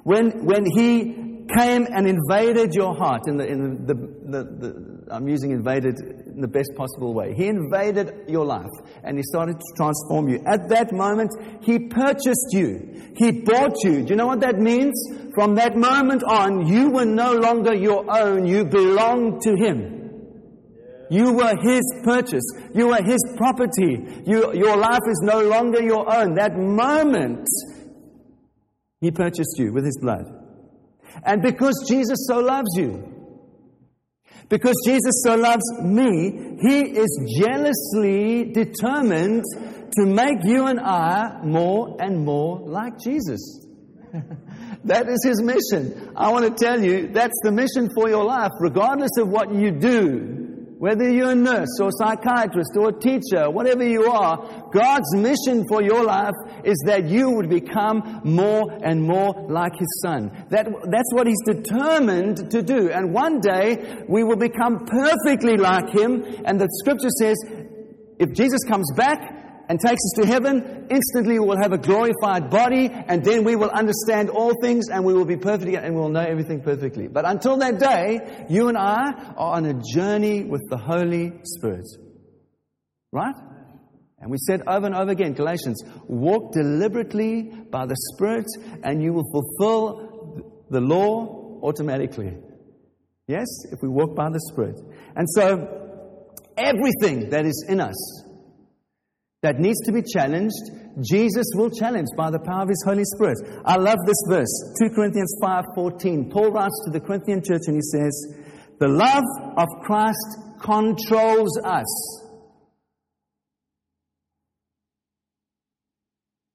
when, 0.05 0.47
when 0.47 0.65
He 0.65 1.30
came 1.59 1.87
and 1.91 2.07
invaded 2.07 2.75
your 2.75 2.95
heart 2.95 3.23
in 3.27 3.37
the, 3.37 3.47
in 3.47 3.87
the, 3.87 3.95
the, 3.95 4.45
the, 4.45 5.15
I'm 5.15 5.29
using 5.29 5.51
invaded 5.51 5.99
in 6.01 6.41
the 6.41 6.49
best 6.49 6.71
possible 6.77 7.15
way. 7.15 7.35
He 7.35 7.47
invaded 7.47 8.29
your 8.29 8.45
life 8.45 8.71
and 9.03 9.17
he 9.17 9.23
started 9.23 9.59
to 9.59 9.67
transform 9.77 10.29
you. 10.29 10.43
At 10.47 10.69
that 10.69 10.93
moment, 10.93 11.31
he 11.63 11.79
purchased 11.89 12.49
you. 12.53 13.13
He 13.17 13.33
bought 13.43 13.77
you. 13.83 14.03
Do 14.03 14.11
you 14.11 14.17
know 14.17 14.27
what 14.27 14.41
that 14.41 14.59
means? 14.59 14.95
From 15.35 15.57
that 15.57 15.77
moment 15.77 16.23
on, 16.25 16.67
you 16.67 16.91
were 16.91 17.05
no 17.05 17.33
longer 17.33 17.75
your 17.75 18.05
own. 18.11 18.47
You 18.47 18.65
belonged 18.65 19.43
to 19.43 19.57
him. 19.57 19.99
You 21.11 21.33
were 21.33 21.57
his 21.61 21.83
purchase. 22.05 22.45
You 22.73 22.89
were 22.89 23.03
his 23.03 23.19
property. 23.37 24.23
You, 24.27 24.55
your 24.55 24.77
life 24.77 25.03
is 25.09 25.21
no 25.25 25.41
longer 25.41 25.83
your 25.83 26.09
own. 26.13 26.35
That 26.35 26.57
moment, 26.57 27.47
he 29.01 29.11
purchased 29.11 29.59
you 29.59 29.73
with 29.73 29.85
his 29.85 29.99
blood. 30.01 30.40
And 31.25 31.43
because 31.43 31.85
Jesus 31.89 32.27
so 32.29 32.41
loves 32.41 32.71
you, 32.77 33.07
because 34.49 34.77
Jesus 34.85 35.23
so 35.25 35.37
loves 35.37 35.63
me, 35.83 36.59
He 36.61 36.81
is 36.81 37.39
jealously 37.39 38.53
determined 38.53 39.45
to 39.97 40.07
make 40.07 40.45
you 40.45 40.67
and 40.67 40.81
I 40.81 41.41
more 41.45 41.97
and 42.01 42.25
more 42.25 42.61
like 42.61 42.99
Jesus. 42.99 43.67
that 44.85 45.09
is 45.09 45.25
his 45.25 45.43
mission. 45.43 46.13
I 46.17 46.33
want 46.33 46.45
to 46.57 46.65
tell 46.65 46.83
you, 46.83 47.09
that's 47.09 47.39
the 47.43 47.53
mission 47.53 47.91
for 47.95 48.09
your 48.09 48.25
life, 48.25 48.51
regardless 48.61 49.11
of 49.19 49.29
what 49.29 49.55
you 49.55 49.71
do. 49.73 50.50
Whether 50.81 51.11
you're 51.11 51.33
a 51.33 51.35
nurse 51.35 51.79
or 51.79 51.91
psychiatrist 51.93 52.71
or 52.75 52.89
a 52.89 52.99
teacher, 52.99 53.51
whatever 53.51 53.87
you 53.87 54.07
are, 54.07 54.71
God's 54.73 55.15
mission 55.15 55.67
for 55.69 55.83
your 55.83 56.03
life 56.03 56.33
is 56.65 56.83
that 56.87 57.05
you 57.07 57.33
would 57.33 57.51
become 57.51 58.23
more 58.25 58.65
and 58.83 59.03
more 59.03 59.45
like 59.51 59.77
His 59.79 60.01
Son. 60.01 60.31
That, 60.49 60.69
that's 60.91 61.13
what 61.13 61.27
He's 61.27 61.43
determined 61.45 62.51
to 62.53 62.63
do. 62.63 62.91
And 62.91 63.13
one 63.13 63.41
day 63.41 64.05
we 64.09 64.25
will 64.25 64.39
become 64.39 64.87
perfectly 64.87 65.59
like 65.59 65.91
Him. 65.91 66.25
And 66.47 66.59
the 66.59 66.67
scripture 66.81 67.11
says, 67.19 67.37
if 68.19 68.33
Jesus 68.33 68.65
comes 68.65 68.91
back, 68.97 69.40
and 69.71 69.79
takes 69.79 70.03
us 70.05 70.13
to 70.17 70.27
heaven, 70.27 70.89
instantly 70.91 71.39
we 71.39 71.47
will 71.47 71.63
have 71.63 71.73
a 71.73 71.79
glorified 71.79 72.51
body, 72.51 72.91
and 72.91 73.25
then 73.25 73.45
we 73.45 73.55
will 73.55 73.71
understand 73.71 74.29
all 74.29 74.53
things, 74.61 74.89
and 74.89 75.05
we 75.05 75.15
will 75.15 75.25
be 75.25 75.37
perfect, 75.37 75.73
and 75.77 75.95
we 75.95 76.01
will 76.01 76.09
know 76.09 76.25
everything 76.25 76.61
perfectly. 76.61 77.07
But 77.07 77.25
until 77.25 77.57
that 77.59 77.79
day, 77.79 78.47
you 78.51 78.67
and 78.67 78.77
I 78.77 79.13
are 79.37 79.55
on 79.55 79.67
a 79.67 79.75
journey 79.95 80.43
with 80.43 80.63
the 80.69 80.77
Holy 80.77 81.35
Spirit. 81.45 81.87
Right? 83.13 83.37
And 84.19 84.33
we 84.33 84.39
said 84.39 84.63
over 84.67 84.87
and 84.87 84.95
over 84.97 85.13
again, 85.13 85.35
Galatians, 85.35 85.85
walk 86.09 86.53
deliberately 86.53 87.43
by 87.71 87.87
the 87.87 87.95
Spirit, 88.13 88.47
and 88.83 89.01
you 89.01 89.13
will 89.13 89.31
fulfill 89.31 90.65
the 90.69 90.81
law 90.81 91.61
automatically. 91.63 92.37
Yes, 93.29 93.47
if 93.71 93.79
we 93.83 93.89
walk 93.89 94.17
by 94.17 94.31
the 94.31 94.41
Spirit. 94.53 94.81
And 95.15 95.29
so, 95.31 96.03
everything 96.59 97.31
that 97.31 97.47
is 97.47 97.65
in 97.69 97.81
us, 97.81 98.25
that 99.43 99.59
needs 99.59 99.81
to 99.87 99.93
be 99.93 100.03
challenged, 100.03 100.61
Jesus 101.01 101.47
will 101.55 101.71
challenge 101.71 102.09
by 102.17 102.31
the 102.31 102.41
power 102.41 102.63
of 102.63 102.69
his 102.69 102.83
Holy 102.87 103.05
Spirit. 103.05 103.39
I 103.65 103.77
love 103.77 103.99
this 104.07 104.23
verse, 104.29 104.53
2 104.79 104.91
Corinthians 104.95 105.35
5:14. 105.43 106.31
Paul 106.31 106.53
writes 106.53 106.79
to 106.85 106.91
the 106.91 107.01
Corinthian 107.01 107.43
church 107.43 107.63
and 107.67 107.77
he 107.77 107.83
says, 107.83 108.13
"The 108.79 108.89
love 108.89 109.25
of 109.57 109.69
Christ 109.83 110.61
controls 110.61 111.59
us." 111.65 112.27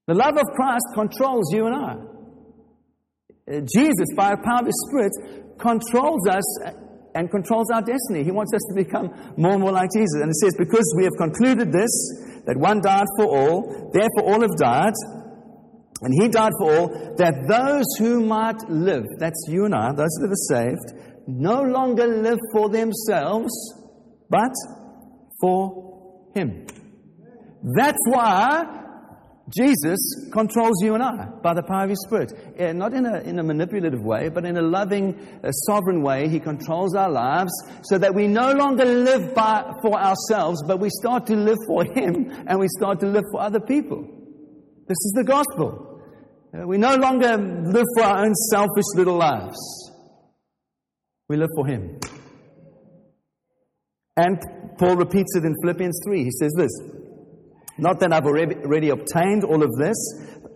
The 0.06 0.14
love 0.14 0.36
of 0.36 0.46
Christ 0.54 0.86
controls 0.94 1.52
you 1.52 1.66
and 1.66 1.74
I. 1.74 1.92
Uh, 3.48 3.60
Jesus, 3.60 4.06
by 4.16 4.30
the 4.30 4.42
power 4.42 4.60
of 4.60 4.66
His 4.66 4.78
Spirit, 4.86 5.58
controls 5.58 6.28
us 6.28 6.46
and 7.16 7.30
controls 7.30 7.66
our 7.74 7.82
destiny. 7.82 8.22
He 8.22 8.30
wants 8.30 8.52
us 8.54 8.62
to 8.70 8.74
become 8.74 9.10
more 9.36 9.52
and 9.52 9.62
more 9.62 9.72
like 9.72 9.90
Jesus. 9.90 10.20
And 10.20 10.30
it 10.30 10.36
says, 10.36 10.54
Because 10.58 10.86
we 10.96 11.04
have 11.04 11.16
concluded 11.18 11.72
this, 11.72 11.90
that 12.46 12.56
one 12.56 12.80
died 12.80 13.06
for 13.18 13.26
all, 13.26 13.90
therefore 13.92 14.32
all 14.32 14.40
have 14.40 14.56
died, 14.56 14.94
and 16.02 16.14
he 16.20 16.28
died 16.28 16.52
for 16.60 16.76
all, 16.76 17.14
that 17.16 17.34
those 17.48 17.86
who 17.98 18.24
might 18.24 18.60
live, 18.68 19.04
that's 19.18 19.46
you 19.48 19.64
and 19.64 19.74
I, 19.74 19.88
those 19.92 20.14
that 20.20 20.30
are 20.30 20.54
saved, 20.54 21.16
no 21.26 21.62
longer 21.62 22.06
live 22.06 22.38
for 22.52 22.68
themselves, 22.68 23.52
but 24.30 24.52
for 25.40 26.30
him. 26.34 26.66
That's 27.62 27.98
why 28.06 28.84
Jesus 29.48 29.98
controls 30.32 30.82
you 30.82 30.94
and 30.94 31.02
I 31.02 31.26
by 31.40 31.54
the 31.54 31.62
power 31.62 31.84
of 31.84 31.90
His 31.90 32.02
Spirit. 32.04 32.32
Not 32.74 32.92
in 32.92 33.06
a, 33.06 33.20
in 33.20 33.38
a 33.38 33.44
manipulative 33.44 34.02
way, 34.02 34.28
but 34.28 34.44
in 34.44 34.56
a 34.56 34.62
loving, 34.62 35.14
uh, 35.44 35.52
sovereign 35.52 36.02
way. 36.02 36.28
He 36.28 36.40
controls 36.40 36.96
our 36.96 37.10
lives 37.10 37.52
so 37.84 37.96
that 37.98 38.12
we 38.12 38.26
no 38.26 38.52
longer 38.52 38.84
live 38.84 39.34
by, 39.34 39.72
for 39.82 39.94
ourselves, 39.94 40.64
but 40.66 40.80
we 40.80 40.90
start 40.90 41.26
to 41.26 41.36
live 41.36 41.58
for 41.68 41.84
Him 41.84 42.32
and 42.48 42.58
we 42.58 42.66
start 42.76 42.98
to 43.00 43.06
live 43.06 43.22
for 43.30 43.40
other 43.40 43.60
people. 43.60 44.02
This 44.88 44.98
is 44.98 45.12
the 45.16 45.24
gospel. 45.24 46.02
Uh, 46.52 46.66
we 46.66 46.76
no 46.76 46.96
longer 46.96 47.36
live 47.36 47.86
for 47.96 48.04
our 48.04 48.24
own 48.24 48.34
selfish 48.50 48.86
little 48.96 49.16
lives. 49.16 49.92
We 51.28 51.36
live 51.36 51.50
for 51.54 51.66
Him. 51.66 52.00
And 54.16 54.40
Paul 54.78 54.96
repeats 54.96 55.36
it 55.36 55.44
in 55.44 55.54
Philippians 55.62 56.00
3. 56.04 56.24
He 56.24 56.30
says 56.32 56.52
this 56.56 56.70
not 57.78 58.00
that 58.00 58.12
I've 58.12 58.24
already, 58.24 58.88
obtained 58.88 59.44
all 59.44 59.62
of 59.62 59.70
this, 59.78 59.96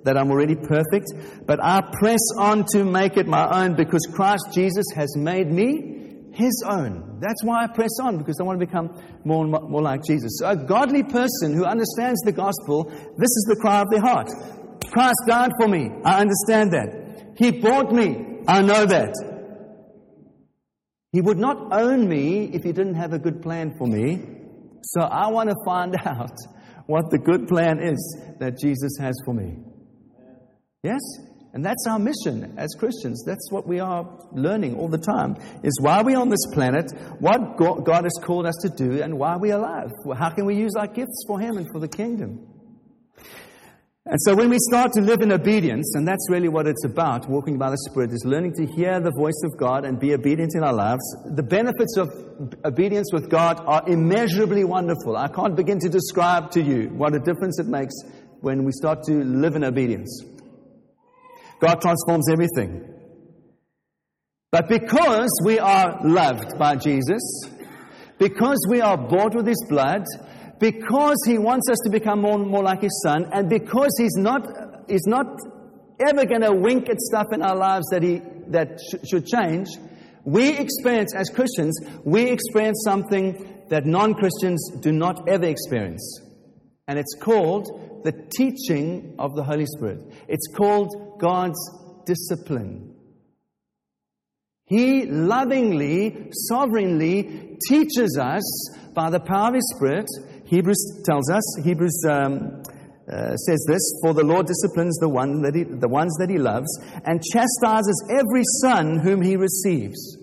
that 0.05 0.17
I'm 0.17 0.31
already 0.31 0.55
perfect, 0.55 1.13
but 1.47 1.63
I 1.63 1.83
press 2.01 2.21
on 2.39 2.65
to 2.73 2.85
make 2.85 3.17
it 3.17 3.27
my 3.27 3.65
own 3.65 3.75
because 3.75 4.07
Christ 4.13 4.45
Jesus 4.53 4.87
has 4.95 5.15
made 5.17 5.51
me 5.51 6.01
his 6.33 6.65
own. 6.69 7.19
That's 7.21 7.45
why 7.45 7.65
I 7.65 7.67
press 7.67 7.91
on, 8.01 8.19
because 8.19 8.39
I 8.41 8.45
want 8.45 8.61
to 8.61 8.67
become 8.67 8.99
more 9.25 9.45
and 9.45 9.53
more 9.53 9.83
like 9.83 10.05
Jesus. 10.05 10.39
So, 10.39 10.49
a 10.49 10.57
godly 10.57 11.03
person 11.03 11.55
who 11.55 11.65
understands 11.65 12.21
the 12.23 12.33
gospel, 12.33 12.85
this 12.85 13.31
is 13.31 13.47
the 13.49 13.59
cry 13.61 13.83
of 13.83 13.91
their 13.91 14.01
heart 14.01 14.31
Christ 14.91 15.19
died 15.27 15.53
for 15.61 15.69
me. 15.69 15.91
I 16.05 16.21
understand 16.21 16.73
that. 16.73 17.35
He 17.37 17.53
bought 17.53 17.93
me. 17.93 18.41
I 18.49 18.63
know 18.63 18.87
that. 18.87 19.15
He 21.13 21.21
would 21.21 21.39
not 21.39 21.73
own 21.73 22.09
me 22.09 22.51
if 22.53 22.63
he 22.63 22.73
didn't 22.73 22.95
have 22.95 23.13
a 23.13 23.19
good 23.19 23.43
plan 23.43 23.75
for 23.77 23.87
me. 23.87 24.23
So, 24.83 25.03
I 25.03 25.29
want 25.29 25.51
to 25.51 25.57
find 25.65 25.95
out 26.05 26.37
what 26.91 27.11
the 27.11 27.19
good 27.19 27.47
plan 27.47 27.81
is 27.81 28.19
that 28.41 28.59
Jesus 28.59 28.99
has 29.01 29.15
for 29.25 29.33
me. 29.33 29.57
Yes? 30.83 31.01
And 31.53 31.65
that's 31.65 31.87
our 31.89 31.99
mission 31.99 32.55
as 32.59 32.69
Christians. 32.79 33.25
That's 33.25 33.51
what 33.51 33.67
we 33.67 33.81
are 33.81 34.07
learning 34.33 34.77
all 34.77 34.89
the 34.89 34.99
time. 34.99 35.37
Is 35.63 35.79
why 35.81 36.03
we're 36.03 36.19
on 36.19 36.29
this 36.29 36.47
planet, 36.53 36.93
what 37.19 37.57
God 37.57 38.05
has 38.05 38.13
called 38.23 38.47
us 38.47 38.55
to 38.63 38.69
do, 38.69 39.03
and 39.03 39.19
why 39.19 39.37
we're 39.37 39.57
alive. 39.57 39.91
How 40.17 40.31
can 40.31 40.47
we 40.47 40.57
use 40.57 40.73
our 40.77 40.87
gifts 40.87 41.25
for 41.27 41.41
Him 41.41 41.57
and 41.57 41.67
for 41.73 41.81
the 41.81 41.89
kingdom? 41.89 42.47
And 44.11 44.21
so 44.23 44.35
when 44.35 44.51
we 44.51 44.59
start 44.59 44.91
to 44.95 45.01
live 45.03 45.21
in 45.21 45.31
obedience, 45.31 45.95
and 45.95 46.07
that's 46.07 46.29
really 46.29 46.49
what 46.49 46.67
it's 46.67 46.85
about, 46.85 47.29
walking 47.29 47.59
by 47.59 47.71
the 47.71 47.79
Spirit, 47.89 48.11
is 48.11 48.25
learning 48.25 48.55
to 48.55 48.67
hear 48.67 48.99
the 48.99 49.13
voice 49.13 49.41
of 49.45 49.57
God 49.57 49.85
and 49.85 50.01
be 50.01 50.15
obedient 50.15 50.57
in 50.57 50.65
our 50.65 50.73
lives. 50.73 51.01
The 51.37 51.45
benefits 51.45 51.97
of 51.97 52.09
obedience 52.65 53.13
with 53.13 53.31
God 53.31 53.63
are 53.65 53.89
immeasurably 53.89 54.65
wonderful. 54.65 55.17
I 55.17 55.29
can't 55.29 55.55
begin 55.55 55.79
to 55.79 55.89
describe 55.89 56.51
to 56.51 56.61
you 56.61 56.89
what 56.89 57.15
a 57.15 57.21
difference 57.21 57.61
it 57.61 57.67
makes 57.67 57.95
when 58.41 58.65
we 58.65 58.73
start 58.73 59.05
to 59.05 59.13
live 59.13 59.55
in 59.55 59.63
obedience. 59.63 60.25
God 61.61 61.81
transforms 61.81 62.29
everything. 62.33 62.93
But 64.51 64.69
because 64.69 65.31
we 65.45 65.61
are 65.61 66.01
loved 66.03 66.59
by 66.59 66.75
Jesus, 66.75 67.23
because 68.19 68.59
we 68.69 68.81
are 68.81 68.97
bought 68.97 69.37
with 69.37 69.47
His 69.47 69.65
blood, 69.69 70.03
because 70.61 71.17
he 71.27 71.39
wants 71.39 71.69
us 71.71 71.79
to 71.85 71.91
become 71.91 72.21
more 72.21 72.39
and 72.39 72.47
more 72.47 72.63
like 72.63 72.83
his 72.83 73.01
son, 73.03 73.27
and 73.33 73.49
because 73.49 73.91
he's 73.99 74.15
not, 74.17 74.47
he's 74.89 75.07
not 75.07 75.27
ever 75.99 76.27
going 76.27 76.43
to 76.43 76.53
wink 76.53 76.89
at 76.91 77.01
stuff 77.01 77.27
in 77.33 77.43
our 77.43 77.57
lives 77.57 77.87
that, 77.91 78.03
he, 78.03 78.21
that 78.49 78.79
sh- 78.79 79.09
should 79.09 79.27
change, 79.27 79.69
we 80.25 80.57
experience, 80.59 81.15
as 81.15 81.31
Christians, 81.31 81.81
we 82.05 82.31
experience 82.31 82.83
something 82.85 83.65
that 83.71 83.87
non 83.87 84.13
Christians 84.13 84.71
do 84.81 84.93
not 84.93 85.29
ever 85.29 85.47
experience. 85.47 86.21
And 86.87 86.99
it's 86.99 87.15
called 87.19 88.03
the 88.05 88.13
teaching 88.37 89.15
of 89.19 89.35
the 89.35 89.43
Holy 89.43 89.65
Spirit. 89.65 90.01
It's 90.29 90.47
called 90.55 91.19
God's 91.19 91.59
discipline. 92.05 92.95
He 94.67 95.07
lovingly, 95.07 96.31
sovereignly 96.33 97.59
teaches 97.67 98.19
us 98.21 98.43
by 98.95 99.11
the 99.11 99.21
power 99.21 99.49
of 99.49 99.55
His 99.55 99.75
Spirit 99.77 100.07
Hebrews 100.51 101.03
tells 101.05 101.31
us, 101.31 101.45
Hebrews 101.63 102.05
um, 102.11 102.63
uh, 103.09 103.37
says 103.37 103.65
this, 103.69 103.81
for 104.03 104.13
the 104.15 104.25
Lord 104.25 104.47
disciplines 104.47 104.99
the, 104.99 105.09
one 105.09 105.43
that 105.43 105.55
he, 105.55 105.63
the 105.63 105.89
ones 105.89 106.13
that 106.19 106.29
he 106.29 106.39
loves 106.39 106.67
and 107.05 107.23
chastises 107.23 108.05
every 108.11 108.43
son 108.61 108.99
whom 108.99 109.23
he 109.23 109.37
receives. 109.37 110.19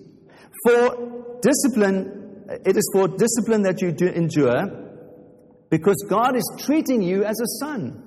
For 0.64 1.40
discipline, 1.40 2.44
it 2.66 2.76
is 2.76 2.90
for 2.92 3.08
discipline 3.08 3.62
that 3.62 3.80
you 3.80 3.88
endure 3.88 4.68
because 5.70 5.96
God 6.10 6.36
is 6.36 6.44
treating 6.58 7.00
you 7.00 7.24
as 7.24 7.40
a 7.40 7.64
son. 7.64 8.04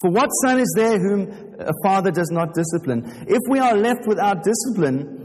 For 0.00 0.10
what 0.10 0.30
son 0.44 0.60
is 0.60 0.72
there 0.74 0.98
whom 0.98 1.28
a 1.58 1.72
father 1.84 2.10
does 2.10 2.30
not 2.32 2.54
discipline? 2.54 3.26
If 3.28 3.40
we 3.50 3.58
are 3.58 3.76
left 3.76 4.06
without 4.06 4.44
discipline, 4.44 5.22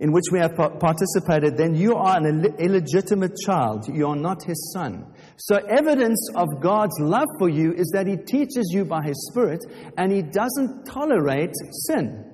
in 0.00 0.12
which 0.12 0.24
we 0.30 0.38
have 0.38 0.54
participated, 0.54 1.56
then 1.56 1.74
you 1.74 1.94
are 1.94 2.18
an 2.18 2.44
illegitimate 2.58 3.32
child. 3.44 3.88
You 3.92 4.08
are 4.08 4.16
not 4.16 4.44
his 4.44 4.72
son. 4.74 5.06
So, 5.38 5.56
evidence 5.56 6.30
of 6.34 6.60
God's 6.60 6.98
love 6.98 7.28
for 7.38 7.48
you 7.48 7.72
is 7.74 7.90
that 7.94 8.06
he 8.06 8.16
teaches 8.16 8.70
you 8.72 8.84
by 8.84 9.02
his 9.02 9.28
Spirit 9.30 9.60
and 9.98 10.10
he 10.10 10.22
doesn't 10.22 10.84
tolerate 10.86 11.52
sin. 11.86 12.24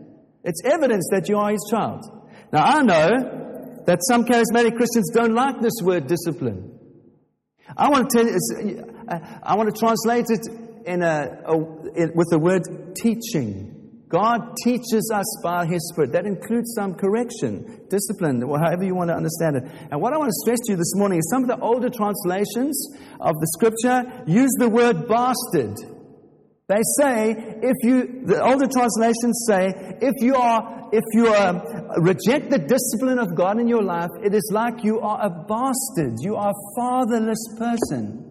It's 0.45 0.61
evidence 0.65 1.09
that 1.13 1.29
you 1.29 1.37
are 1.37 1.51
his 1.51 1.67
child. 1.71 2.05
Now, 2.53 2.65
I 2.65 2.83
know 2.83 3.81
that 3.87 3.99
some 4.09 4.25
charismatic 4.25 4.77
Christians 4.77 5.11
don't 5.13 5.35
like 5.35 5.61
this 5.61 5.75
word 5.83 6.07
discipline. 6.07 6.79
I 7.77 7.89
want 7.89 8.11
to 8.11 8.17
tell 8.17 8.27
you, 8.27 8.85
uh, 9.09 9.19
I 9.43 9.57
want 9.57 9.75
to 9.75 9.79
translate 9.79 10.27
it 10.29 10.47
in 10.87 11.03
a, 11.03 11.43
a 11.47 11.57
with 11.57 12.29
the 12.31 12.39
word 12.39 12.95
teaching. 12.95 13.82
God 14.13 14.55
teaches 14.63 15.11
us 15.13 15.25
by 15.43 15.65
His 15.65 15.89
Spirit. 15.89 16.13
That 16.13 16.27
includes 16.27 16.75
some 16.77 16.95
correction, 16.95 17.87
discipline, 17.89 18.43
however 18.43 18.85
you 18.85 18.95
want 18.95 19.09
to 19.09 19.17
understand 19.17 19.57
it. 19.57 19.65
And 19.91 20.03
what 20.03 20.13
I 20.13 20.19
want 20.19 20.29
to 20.29 20.37
stress 20.45 20.59
to 20.67 20.73
you 20.73 20.77
this 20.77 20.93
morning 20.97 21.19
is 21.19 21.31
some 21.31 21.45
of 21.45 21.49
the 21.49 21.59
older 21.59 21.89
translations 21.89 22.77
of 23.19 23.33
the 23.41 23.47
scripture 23.57 24.23
use 24.27 24.53
the 24.59 24.69
word 24.69 25.09
bastard. 25.09 25.79
They 26.69 26.83
say, 26.99 27.33
if 27.63 27.77
you, 27.83 28.27
the 28.27 28.45
older 28.45 28.69
translations 28.69 29.47
say, 29.49 29.73
if 30.03 30.23
you 30.23 30.35
are, 30.37 30.91
if 30.93 31.05
you 31.15 31.29
are, 31.29 31.99
reject 31.99 32.51
the 32.51 32.59
discipline 32.59 33.19
of 33.19 33.35
God 33.35 33.59
in 33.61 33.67
your 33.67 33.83
life, 33.83 34.11
it 34.23 34.35
is 34.35 34.51
like 34.53 34.85
you 34.85 35.01
are 35.01 35.25
a 35.25 35.31
bastard. 35.31 36.19
You 36.21 36.37
are 36.37 36.51
a 36.51 36.77
fatherless 36.77 37.43
person. 37.59 38.29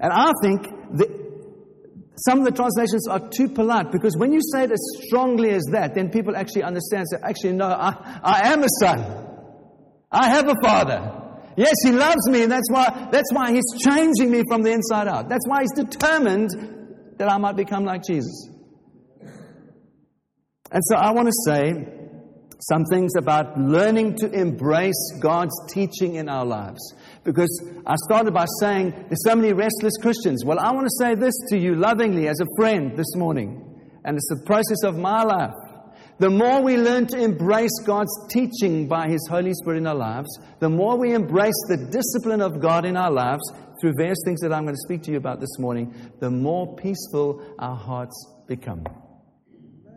And 0.00 0.12
I 0.12 0.32
think 0.42 0.62
the, 0.96 1.21
some 2.16 2.40
of 2.40 2.44
the 2.44 2.52
translations 2.52 3.08
are 3.08 3.28
too 3.30 3.48
polite 3.48 3.90
because 3.90 4.16
when 4.16 4.32
you 4.32 4.40
say 4.52 4.64
it 4.64 4.72
as 4.72 4.80
strongly 5.06 5.50
as 5.50 5.64
that, 5.72 5.94
then 5.94 6.10
people 6.10 6.36
actually 6.36 6.62
understand. 6.62 7.06
So, 7.08 7.18
actually, 7.22 7.54
no, 7.54 7.66
I, 7.66 8.20
I 8.22 8.52
am 8.52 8.62
a 8.62 8.68
son. 8.80 9.28
I 10.10 10.28
have 10.28 10.46
a 10.46 10.54
father. 10.62 11.20
Yes, 11.56 11.74
he 11.84 11.92
loves 11.92 12.28
me, 12.28 12.42
and 12.42 12.52
that's 12.52 12.70
why, 12.70 13.08
that's 13.10 13.32
why 13.32 13.52
he's 13.52 13.64
changing 13.82 14.30
me 14.30 14.42
from 14.48 14.62
the 14.62 14.72
inside 14.72 15.08
out. 15.08 15.28
That's 15.28 15.46
why 15.46 15.62
he's 15.62 15.72
determined 15.72 16.50
that 17.18 17.30
I 17.30 17.38
might 17.38 17.56
become 17.56 17.84
like 17.84 18.02
Jesus. 18.04 18.48
And 20.70 20.82
so 20.84 20.96
I 20.96 21.12
want 21.12 21.28
to 21.28 21.34
say 21.46 22.02
some 22.60 22.84
things 22.84 23.12
about 23.18 23.58
learning 23.58 24.16
to 24.18 24.30
embrace 24.30 25.12
God's 25.20 25.54
teaching 25.68 26.14
in 26.14 26.28
our 26.28 26.46
lives. 26.46 26.94
Because 27.24 27.70
I 27.86 27.94
started 28.08 28.34
by 28.34 28.46
saying 28.60 28.90
there's 29.08 29.24
so 29.24 29.36
many 29.36 29.52
restless 29.52 29.96
Christians. 30.00 30.44
Well, 30.44 30.58
I 30.58 30.72
want 30.72 30.86
to 30.86 31.04
say 31.04 31.14
this 31.14 31.34
to 31.50 31.58
you 31.58 31.76
lovingly 31.76 32.28
as 32.28 32.40
a 32.40 32.46
friend 32.56 32.96
this 32.96 33.14
morning. 33.14 33.68
And 34.04 34.16
it's 34.16 34.28
the 34.28 34.44
process 34.44 34.82
of 34.82 34.96
my 34.96 35.22
life. 35.22 35.54
The 36.18 36.30
more 36.30 36.62
we 36.62 36.76
learn 36.76 37.06
to 37.08 37.18
embrace 37.18 37.80
God's 37.84 38.12
teaching 38.28 38.86
by 38.86 39.08
His 39.08 39.26
Holy 39.28 39.52
Spirit 39.54 39.78
in 39.78 39.86
our 39.86 39.94
lives, 39.94 40.28
the 40.60 40.68
more 40.68 40.96
we 40.96 41.14
embrace 41.14 41.54
the 41.68 41.88
discipline 41.90 42.40
of 42.40 42.60
God 42.60 42.84
in 42.84 42.96
our 42.96 43.10
lives 43.10 43.42
through 43.80 43.94
various 43.96 44.18
things 44.24 44.40
that 44.40 44.52
I'm 44.52 44.62
going 44.64 44.74
to 44.74 44.80
speak 44.84 45.02
to 45.04 45.10
you 45.10 45.16
about 45.16 45.40
this 45.40 45.58
morning, 45.58 45.94
the 46.20 46.30
more 46.30 46.76
peaceful 46.76 47.42
our 47.58 47.76
hearts 47.76 48.14
become. 48.46 48.84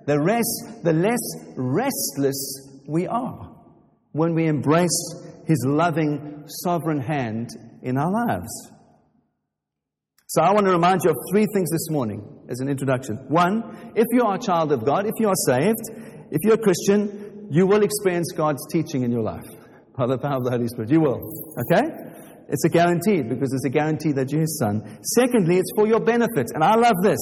The, 0.05 0.19
rest, 0.19 0.83
the 0.83 0.93
less 0.93 1.19
restless 1.55 2.81
we 2.87 3.07
are 3.07 3.51
when 4.11 4.33
we 4.33 4.47
embrace 4.47 4.89
His 5.45 5.63
loving, 5.65 6.43
sovereign 6.63 6.99
hand 6.99 7.49
in 7.81 7.97
our 7.97 8.11
lives. 8.11 8.71
So 10.27 10.41
I 10.41 10.51
want 10.53 10.65
to 10.65 10.71
remind 10.71 11.01
you 11.03 11.11
of 11.11 11.17
three 11.31 11.45
things 11.53 11.69
this 11.69 11.89
morning 11.89 12.45
as 12.49 12.59
an 12.59 12.67
introduction. 12.67 13.17
One, 13.27 13.93
if 13.95 14.05
you 14.11 14.23
are 14.23 14.35
a 14.35 14.39
child 14.39 14.71
of 14.71 14.83
God, 14.83 15.05
if 15.05 15.13
you 15.19 15.27
are 15.27 15.35
saved, 15.47 15.79
if 16.31 16.39
you're 16.43 16.55
a 16.55 16.57
Christian, 16.57 17.47
you 17.51 17.67
will 17.67 17.83
experience 17.83 18.31
God's 18.35 18.65
teaching 18.71 19.03
in 19.03 19.11
your 19.11 19.21
life 19.21 19.45
by 19.97 20.07
the 20.07 20.17
power 20.17 20.37
of 20.37 20.43
the 20.43 20.51
Holy 20.51 20.67
Spirit. 20.67 20.89
You 20.89 21.01
will. 21.01 21.21
Okay? 21.71 21.87
It's 22.49 22.65
a 22.65 22.69
guarantee 22.69 23.21
because 23.21 23.53
it's 23.53 23.65
a 23.65 23.69
guarantee 23.69 24.13
that 24.13 24.31
you're 24.31 24.41
His 24.41 24.57
Son. 24.59 24.99
Secondly, 25.15 25.57
it's 25.57 25.71
for 25.75 25.87
your 25.87 25.99
benefit. 25.99 26.47
And 26.53 26.63
I 26.63 26.75
love 26.75 26.95
this. 27.03 27.19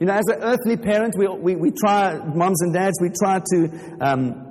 You 0.00 0.06
know, 0.06 0.14
as 0.14 0.24
an 0.28 0.42
earthly 0.42 0.76
parent, 0.76 1.14
we, 1.18 1.26
we, 1.28 1.56
we 1.56 1.70
try, 1.72 2.18
moms 2.18 2.62
and 2.62 2.72
dads, 2.72 2.98
we 3.00 3.10
try 3.10 3.40
to 3.40 3.98
um, 4.00 4.47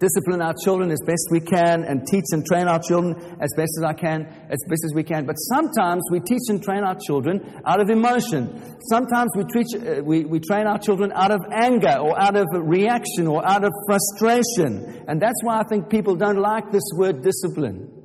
discipline 0.00 0.40
our 0.40 0.54
children 0.64 0.90
as 0.90 0.98
best 1.06 1.28
we 1.30 1.40
can 1.40 1.84
and 1.84 2.06
teach 2.06 2.24
and 2.32 2.44
train 2.44 2.66
our 2.66 2.80
children 2.80 3.14
as 3.40 3.50
best 3.56 3.72
as 3.78 3.84
I 3.84 3.92
can, 3.92 4.26
as 4.48 4.58
best 4.68 4.82
as 4.84 4.92
we 4.94 5.04
can. 5.04 5.26
But 5.26 5.34
sometimes 5.34 6.02
we 6.10 6.20
teach 6.20 6.48
and 6.48 6.62
train 6.62 6.82
our 6.82 6.96
children 6.96 7.40
out 7.64 7.80
of 7.80 7.90
emotion. 7.90 8.60
Sometimes 8.88 9.30
we, 9.36 9.44
teach, 9.44 9.76
uh, 9.76 10.02
we, 10.02 10.24
we 10.24 10.40
train 10.40 10.66
our 10.66 10.78
children 10.78 11.12
out 11.14 11.30
of 11.30 11.40
anger 11.52 11.98
or 12.00 12.18
out 12.18 12.34
of 12.34 12.46
reaction 12.52 13.26
or 13.26 13.46
out 13.46 13.62
of 13.62 13.70
frustration. 13.86 15.04
And 15.06 15.20
that's 15.20 15.44
why 15.44 15.60
I 15.60 15.64
think 15.68 15.90
people 15.90 16.16
don't 16.16 16.38
like 16.38 16.72
this 16.72 16.88
word 16.96 17.22
discipline. 17.22 17.99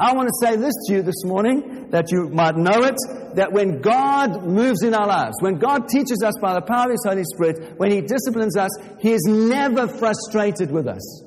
I 0.00 0.14
want 0.14 0.28
to 0.28 0.46
say 0.46 0.56
this 0.56 0.72
to 0.86 0.94
you 0.94 1.02
this 1.02 1.24
morning 1.24 1.90
that 1.90 2.10
you 2.10 2.30
might 2.30 2.56
know 2.56 2.84
it 2.84 2.96
that 3.34 3.52
when 3.52 3.82
God 3.82 4.44
moves 4.46 4.82
in 4.82 4.94
our 4.94 5.06
lives, 5.06 5.36
when 5.40 5.58
God 5.58 5.88
teaches 5.88 6.22
us 6.24 6.32
by 6.40 6.54
the 6.54 6.62
power 6.62 6.86
of 6.86 6.92
His 6.92 7.04
Holy 7.06 7.24
Spirit, 7.24 7.78
when 7.78 7.90
He 7.90 8.00
disciplines 8.00 8.56
us, 8.56 8.70
He 8.98 9.12
is 9.12 9.22
never 9.28 9.86
frustrated 9.86 10.70
with 10.70 10.88
us. 10.88 11.22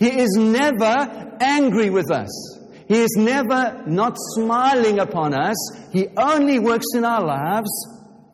He 0.00 0.08
is 0.08 0.30
never 0.36 1.36
angry 1.40 1.90
with 1.90 2.10
us. 2.10 2.28
He 2.88 2.98
is 2.98 3.14
never 3.16 3.84
not 3.86 4.16
smiling 4.34 4.98
upon 4.98 5.32
us. 5.32 5.56
He 5.92 6.08
only 6.16 6.58
works 6.58 6.86
in 6.96 7.04
our 7.04 7.24
lives 7.24 7.70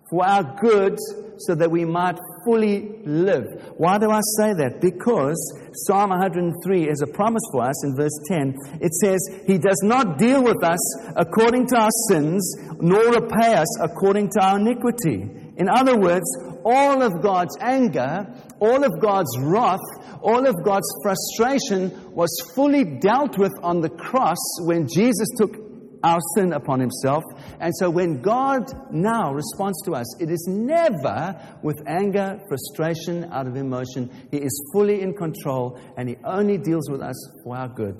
for 0.09 0.25
our 0.25 0.57
good 0.59 0.97
so 1.39 1.55
that 1.55 1.71
we 1.71 1.85
might 1.85 2.19
fully 2.45 3.01
live. 3.05 3.73
Why 3.77 3.99
do 3.99 4.11
I 4.11 4.21
say 4.39 4.55
that? 4.55 4.81
Because 4.81 5.39
Psalm 5.87 6.11
103 6.11 6.89
is 6.89 7.03
a 7.03 7.07
promise 7.07 7.43
for 7.53 7.65
us 7.65 7.85
in 7.85 7.97
verse 7.97 8.19
10. 8.29 8.55
It 8.81 8.93
says, 8.95 9.21
He 9.47 9.59
does 9.59 9.81
not 9.83 10.19
deal 10.19 10.43
with 10.43 10.63
us 10.63 10.81
according 11.17 11.67
to 11.69 11.77
our 11.77 11.91
sins, 12.09 12.57
nor 12.81 13.13
repay 13.13 13.55
us 13.55 13.81
according 13.81 14.31
to 14.31 14.41
our 14.41 14.59
iniquity. 14.59 15.29
In 15.57 15.69
other 15.69 15.99
words, 15.99 16.27
all 16.65 17.03
of 17.03 17.23
God's 17.23 17.57
anger, 17.61 18.27
all 18.59 18.85
of 18.85 19.01
God's 19.01 19.39
wrath, 19.41 19.85
all 20.23 20.47
of 20.47 20.65
God's 20.65 20.91
frustration 21.03 22.13
was 22.13 22.31
fully 22.55 22.85
dealt 22.85 23.39
with 23.39 23.53
on 23.63 23.81
the 23.81 23.91
cross 23.91 24.39
when 24.61 24.89
Jesus 24.89 25.29
took 25.37 25.64
our 26.05 26.21
sin 26.37 26.53
upon 26.53 26.81
himself. 26.81 27.25
And 27.59 27.73
so 27.75 27.89
when 27.89 28.21
God 28.21 28.71
now 28.93 29.33
responds 29.33 29.81
to 29.83 29.93
us, 29.93 30.21
it 30.21 30.31
is 30.31 30.47
never 30.49 31.35
with 31.63 31.83
anger, 31.87 32.39
frustration, 32.47 33.25
out 33.33 33.47
of 33.47 33.57
emotion. 33.57 34.11
He 34.31 34.37
is 34.37 34.71
fully 34.73 35.01
in 35.01 35.15
control 35.15 35.81
and 35.97 36.09
he 36.09 36.17
only 36.25 36.59
deals 36.59 36.91
with 36.91 37.01
us 37.01 37.17
for 37.43 37.57
our 37.57 37.69
good. 37.69 37.99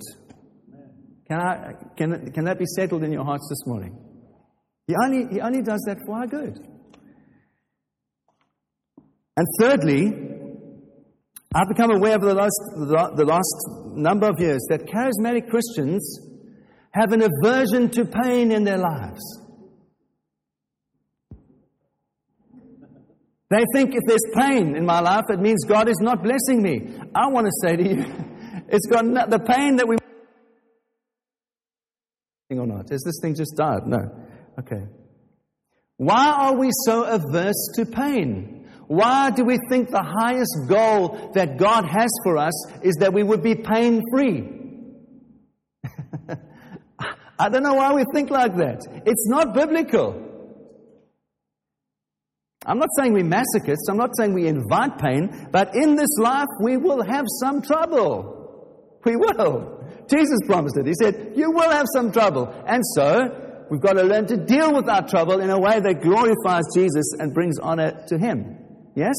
Can, 1.27 1.39
I, 1.39 1.73
can, 1.97 2.31
can 2.31 2.45
that 2.45 2.59
be 2.59 2.65
settled 2.67 3.03
in 3.03 3.11
your 3.11 3.25
hearts 3.25 3.47
this 3.49 3.65
morning? 3.65 3.97
He 4.87 4.93
only, 5.03 5.33
he 5.33 5.41
only 5.41 5.63
does 5.63 5.83
that 5.87 5.97
for 6.05 6.15
our 6.17 6.27
good. 6.27 6.59
And 9.37 9.47
thirdly, 9.59 10.13
I've 11.55 11.67
become 11.67 11.89
aware 11.89 12.15
over 12.15 12.27
the 12.27 12.35
last, 12.35 12.59
the 13.17 13.25
last 13.25 13.95
number 13.95 14.27
of 14.27 14.35
years 14.39 14.61
that 14.69 14.85
charismatic 14.85 15.49
Christians 15.49 16.19
have 16.95 17.11
an 17.11 17.21
aversion 17.21 17.89
to 17.89 18.05
pain 18.05 18.51
in 18.51 18.63
their 18.63 18.77
lives. 18.77 19.21
They 23.49 23.63
think 23.73 23.93
if 23.93 24.01
there's 24.07 24.25
pain 24.33 24.75
in 24.75 24.85
my 24.85 25.01
life, 25.01 25.25
it 25.29 25.39
means 25.39 25.65
God 25.65 25.89
is 25.89 25.99
not 25.99 26.23
blessing 26.23 26.63
me. 26.63 26.97
I 27.13 27.27
want 27.27 27.47
to 27.47 27.51
say 27.61 27.75
to 27.75 27.83
you, 27.83 28.05
it's 28.69 28.87
got 28.87 29.05
not, 29.05 29.29
the 29.29 29.39
pain 29.39 29.75
that 29.75 29.87
we 29.87 29.97
or 32.49 32.65
not. 32.65 32.89
Has 32.89 33.03
this 33.03 33.19
thing 33.21 33.35
just 33.35 33.55
died? 33.57 33.85
No. 33.85 33.97
Okay. 34.59 34.87
Why 35.97 36.27
are 36.27 36.57
we 36.57 36.69
so 36.85 37.03
averse 37.03 37.71
to 37.75 37.85
pain? 37.85 38.69
Why 38.87 39.31
do 39.31 39.43
we 39.43 39.57
think 39.69 39.89
the 39.89 40.03
highest 40.03 40.69
goal 40.69 41.31
that 41.33 41.57
God 41.57 41.85
has 41.85 42.09
for 42.23 42.37
us 42.37 42.53
is 42.83 42.95
that 42.99 43.13
we 43.13 43.23
would 43.23 43.41
be 43.41 43.55
pain 43.55 44.01
free? 44.11 44.54
I 47.37 47.49
don't 47.49 47.63
know 47.63 47.73
why 47.73 47.93
we 47.93 48.05
think 48.13 48.29
like 48.29 48.55
that. 48.57 48.81
It's 49.05 49.27
not 49.27 49.53
biblical. 49.53 50.21
I'm 52.65 52.79
not 52.79 52.89
saying 52.97 53.13
we're 53.13 53.23
masochists. 53.23 53.89
I'm 53.89 53.97
not 53.97 54.11
saying 54.17 54.33
we 54.33 54.47
invite 54.47 54.97
pain. 54.97 55.49
But 55.51 55.75
in 55.75 55.95
this 55.95 56.09
life, 56.19 56.47
we 56.61 56.77
will 56.77 57.03
have 57.03 57.25
some 57.39 57.61
trouble. 57.61 58.99
We 59.03 59.15
will. 59.15 59.83
Jesus 60.09 60.39
promised 60.47 60.77
it. 60.77 60.87
He 60.87 60.93
said, 60.99 61.33
You 61.35 61.51
will 61.51 61.69
have 61.69 61.85
some 61.93 62.11
trouble. 62.11 62.51
And 62.67 62.83
so, 62.95 63.65
we've 63.69 63.81
got 63.81 63.93
to 63.93 64.03
learn 64.03 64.25
to 64.27 64.37
deal 64.37 64.73
with 64.73 64.89
our 64.89 65.07
trouble 65.07 65.41
in 65.41 65.49
a 65.49 65.59
way 65.59 65.79
that 65.79 66.01
glorifies 66.01 66.63
Jesus 66.73 67.13
and 67.19 67.33
brings 67.33 67.59
honor 67.59 68.03
to 68.07 68.17
Him. 68.17 68.57
Yes? 68.95 69.15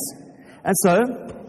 And 0.65 0.75
so, 0.83 1.45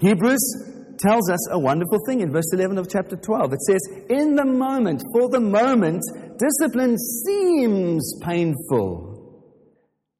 Hebrews 0.00 0.77
tells 0.98 1.30
us 1.30 1.50
a 1.50 1.58
wonderful 1.58 1.98
thing 2.06 2.20
in 2.20 2.32
verse 2.32 2.52
11 2.52 2.78
of 2.78 2.88
chapter 2.90 3.16
12. 3.16 3.52
It 3.52 3.60
says, 3.62 3.80
In 4.10 4.34
the 4.34 4.44
moment, 4.44 5.02
for 5.12 5.28
the 5.28 5.40
moment, 5.40 6.02
discipline 6.38 6.96
seems 6.98 8.18
painful, 8.22 9.44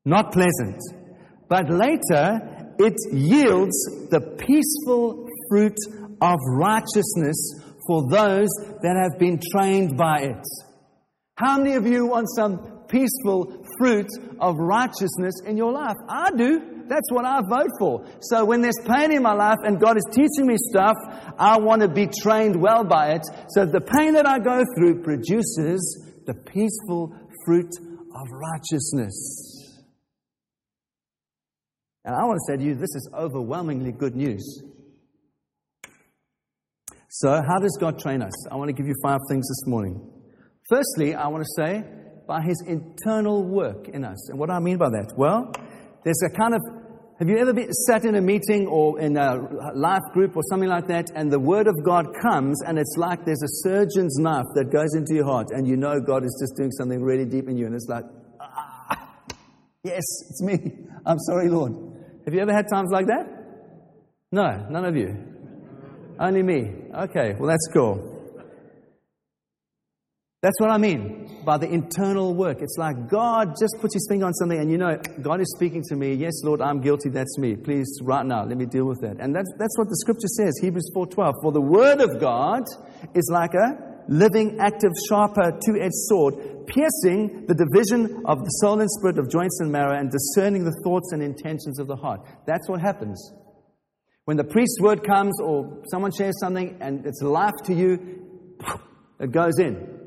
not 0.05 0.33
pleasant, 0.33 0.81
but 1.49 1.69
later 1.71 2.41
it 2.79 2.95
yields 3.13 3.77
the 4.11 4.21
peaceful 4.39 5.27
fruit 5.49 5.77
of 6.21 6.39
righteousness 6.57 7.37
for 7.87 8.09
those 8.11 8.49
that 8.83 8.97
have 9.03 9.19
been 9.19 9.41
trained 9.53 9.97
by 9.97 10.21
it. 10.21 10.45
How 11.37 11.59
many 11.59 11.75
of 11.75 11.87
you 11.87 12.07
want 12.07 12.29
some 12.35 12.85
peaceful 12.89 13.65
fruit 13.79 14.09
of 14.41 14.57
righteousness 14.59 15.35
in 15.47 15.57
your 15.57 15.73
life? 15.73 15.97
I 16.09 16.31
do. 16.37 16.78
That's 16.89 17.11
what 17.11 17.25
I 17.25 17.41
vote 17.49 17.71
for. 17.79 18.07
So 18.21 18.45
when 18.45 18.63
there's 18.63 18.79
pain 18.85 19.13
in 19.13 19.23
my 19.23 19.35
life 19.35 19.59
and 19.63 19.81
God 19.81 19.97
is 19.97 20.05
teaching 20.11 20.47
me 20.47 20.57
stuff, 20.71 20.95
I 21.39 21.59
want 21.59 21.83
to 21.83 21.89
be 21.89 22.07
trained 22.07 22.61
well 22.61 22.85
by 22.85 23.13
it. 23.13 23.23
So 23.51 23.67
the 23.67 23.81
pain 23.81 24.15
that 24.15 24.27
I 24.27 24.39
go 24.39 24.63
through 24.77 25.03
produces 25.03 26.07
the 26.27 26.35
peaceful 26.35 27.15
fruit 27.45 27.71
of 27.79 28.27
righteousness. 28.31 29.49
And 32.05 32.15
I 32.17 32.25
want 32.25 32.39
to 32.39 32.53
say 32.53 32.57
to 32.57 32.65
you, 32.65 32.75
this 32.75 32.95
is 32.95 33.11
overwhelmingly 33.15 33.93
good 33.93 34.17
news. 34.17 34.63
So, 37.11 37.31
how 37.31 37.59
does 37.59 37.77
God 37.81 37.99
train 37.99 38.23
us? 38.23 38.49
I 38.51 38.57
want 38.57 38.69
to 38.69 38.73
give 38.73 38.87
you 38.87 38.95
five 39.03 39.19
things 39.29 39.49
this 39.49 39.67
morning. 39.67 40.11
Firstly, 40.69 41.15
I 41.15 41.29
want 41.29 41.45
to 41.45 41.51
say 41.63 41.85
By 42.27 42.43
his 42.43 42.63
internal 42.67 43.43
work 43.43 43.89
in 43.89 44.05
us. 44.05 44.29
And 44.29 44.39
what 44.39 44.51
do 44.51 44.53
I 44.53 44.59
mean 44.59 44.77
by 44.77 44.91
that? 44.91 45.15
Well, 45.17 45.51
there's 46.05 46.23
a 46.25 46.31
kind 46.31 46.55
of 46.55 46.61
have 47.19 47.29
you 47.29 47.37
ever 47.39 47.53
been, 47.53 47.73
sat 47.73 48.05
in 48.05 48.15
a 48.15 48.21
meeting 48.21 48.69
or 48.69 49.01
in 49.01 49.17
a 49.17 49.73
life 49.75 50.05
group 50.13 50.37
or 50.37 50.43
something 50.49 50.69
like 50.69 50.87
that, 50.87 51.11
and 51.17 51.33
the 51.33 51.41
Word 51.41 51.67
of 51.67 51.75
God 51.85 52.07
comes, 52.23 52.63
and 52.63 52.79
it's 52.79 52.95
like 52.97 53.25
there's 53.25 53.43
a 53.43 53.69
surgeon's 53.69 54.19
knife 54.19 54.47
that 54.55 54.71
goes 54.73 54.95
into 54.95 55.15
your 55.17 55.25
heart, 55.25 55.49
and 55.51 55.67
you 55.67 55.77
know 55.77 55.99
God 56.01 56.23
is 56.23 56.39
just 56.41 56.57
doing 56.57 56.71
something 56.71 57.03
really 57.03 57.25
deep 57.25 57.49
in 57.49 57.57
you, 57.57 57.67
and 57.67 57.75
it's 57.75 57.89
like, 57.89 58.05
ah, 58.41 59.11
yes, 59.83 60.05
it's 60.31 60.41
me. 60.43 60.59
I'm 61.05 61.19
sorry, 61.19 61.49
Lord. 61.49 61.73
Have 62.25 62.35
you 62.35 62.41
ever 62.41 62.53
had 62.53 62.67
times 62.73 62.91
like 62.93 63.07
that? 63.07 63.27
No, 64.31 64.67
none 64.71 64.85
of 64.85 64.95
you. 64.95 65.17
Only 66.21 66.45
me. 66.45 66.71
Okay, 66.95 67.35
well, 67.37 67.49
that's 67.49 67.69
cool. 67.73 68.18
That's 70.41 70.61
what 70.61 70.71
I 70.71 70.79
mean 70.79 71.43
by 71.45 71.59
the 71.59 71.69
internal 71.69 72.33
work. 72.33 72.59
It's 72.61 72.77
like 72.79 73.09
God 73.09 73.55
just 73.59 73.75
puts 73.81 73.95
his 73.95 74.07
finger 74.09 74.27
on 74.27 74.35
something 74.35 74.57
and 74.57 74.71
you 74.71 74.79
know, 74.79 74.97
God 75.21 75.41
is 75.41 75.53
speaking 75.57 75.83
to 75.89 75.97
me. 75.97 76.15
Yes, 76.15 76.45
Lord, 76.45 76.61
I'm 76.61 76.81
guilty. 76.81 77.09
That's 77.09 77.37
me. 77.39 77.57
Please, 77.57 77.99
right 78.03 78.25
now, 78.25 78.45
let 78.45 78.57
me 78.57 78.65
deal 78.65 78.85
with 78.85 79.01
that. 79.01 79.17
And 79.19 79.35
that's, 79.35 79.51
that's 79.59 79.77
what 79.77 79.89
the 79.89 79.97
scripture 79.97 80.29
says, 80.29 80.57
Hebrews 80.63 80.93
4.12. 80.95 81.33
For 81.43 81.51
the 81.51 81.61
word 81.61 82.01
of 82.01 82.21
God 82.21 82.63
is 83.17 83.29
like 83.33 83.51
a 83.55 84.05
living, 84.09 84.59
active, 84.61 84.93
sharper, 85.09 85.59
two-edged 85.67 86.07
sword, 86.07 86.35
piercing 86.69 87.47
the 87.47 87.55
division 87.55 88.23
of 88.25 88.39
the 88.39 88.51
soul 88.61 88.79
and 88.79 88.89
spirit 88.91 89.19
of 89.19 89.29
joints 89.29 89.59
and 89.59 89.73
marrow 89.73 89.99
and 89.99 90.09
discerning 90.09 90.63
the 90.63 90.75
thoughts 90.85 91.11
and 91.11 91.21
intentions 91.21 91.81
of 91.81 91.89
the 91.89 91.97
heart. 91.97 92.21
That's 92.47 92.69
what 92.69 92.81
happens. 92.81 93.33
When 94.25 94.37
the 94.37 94.45
priest's 94.45 94.81
word 94.81 95.03
comes 95.03 95.41
or 95.41 95.83
someone 95.91 96.13
shares 96.13 96.39
something 96.39 96.79
and 96.81 97.05
it's 97.07 97.23
life 97.23 97.57
to 97.65 97.75
you, 97.75 98.55
it 99.19 99.33
goes 99.33 99.59
in. 99.59 99.98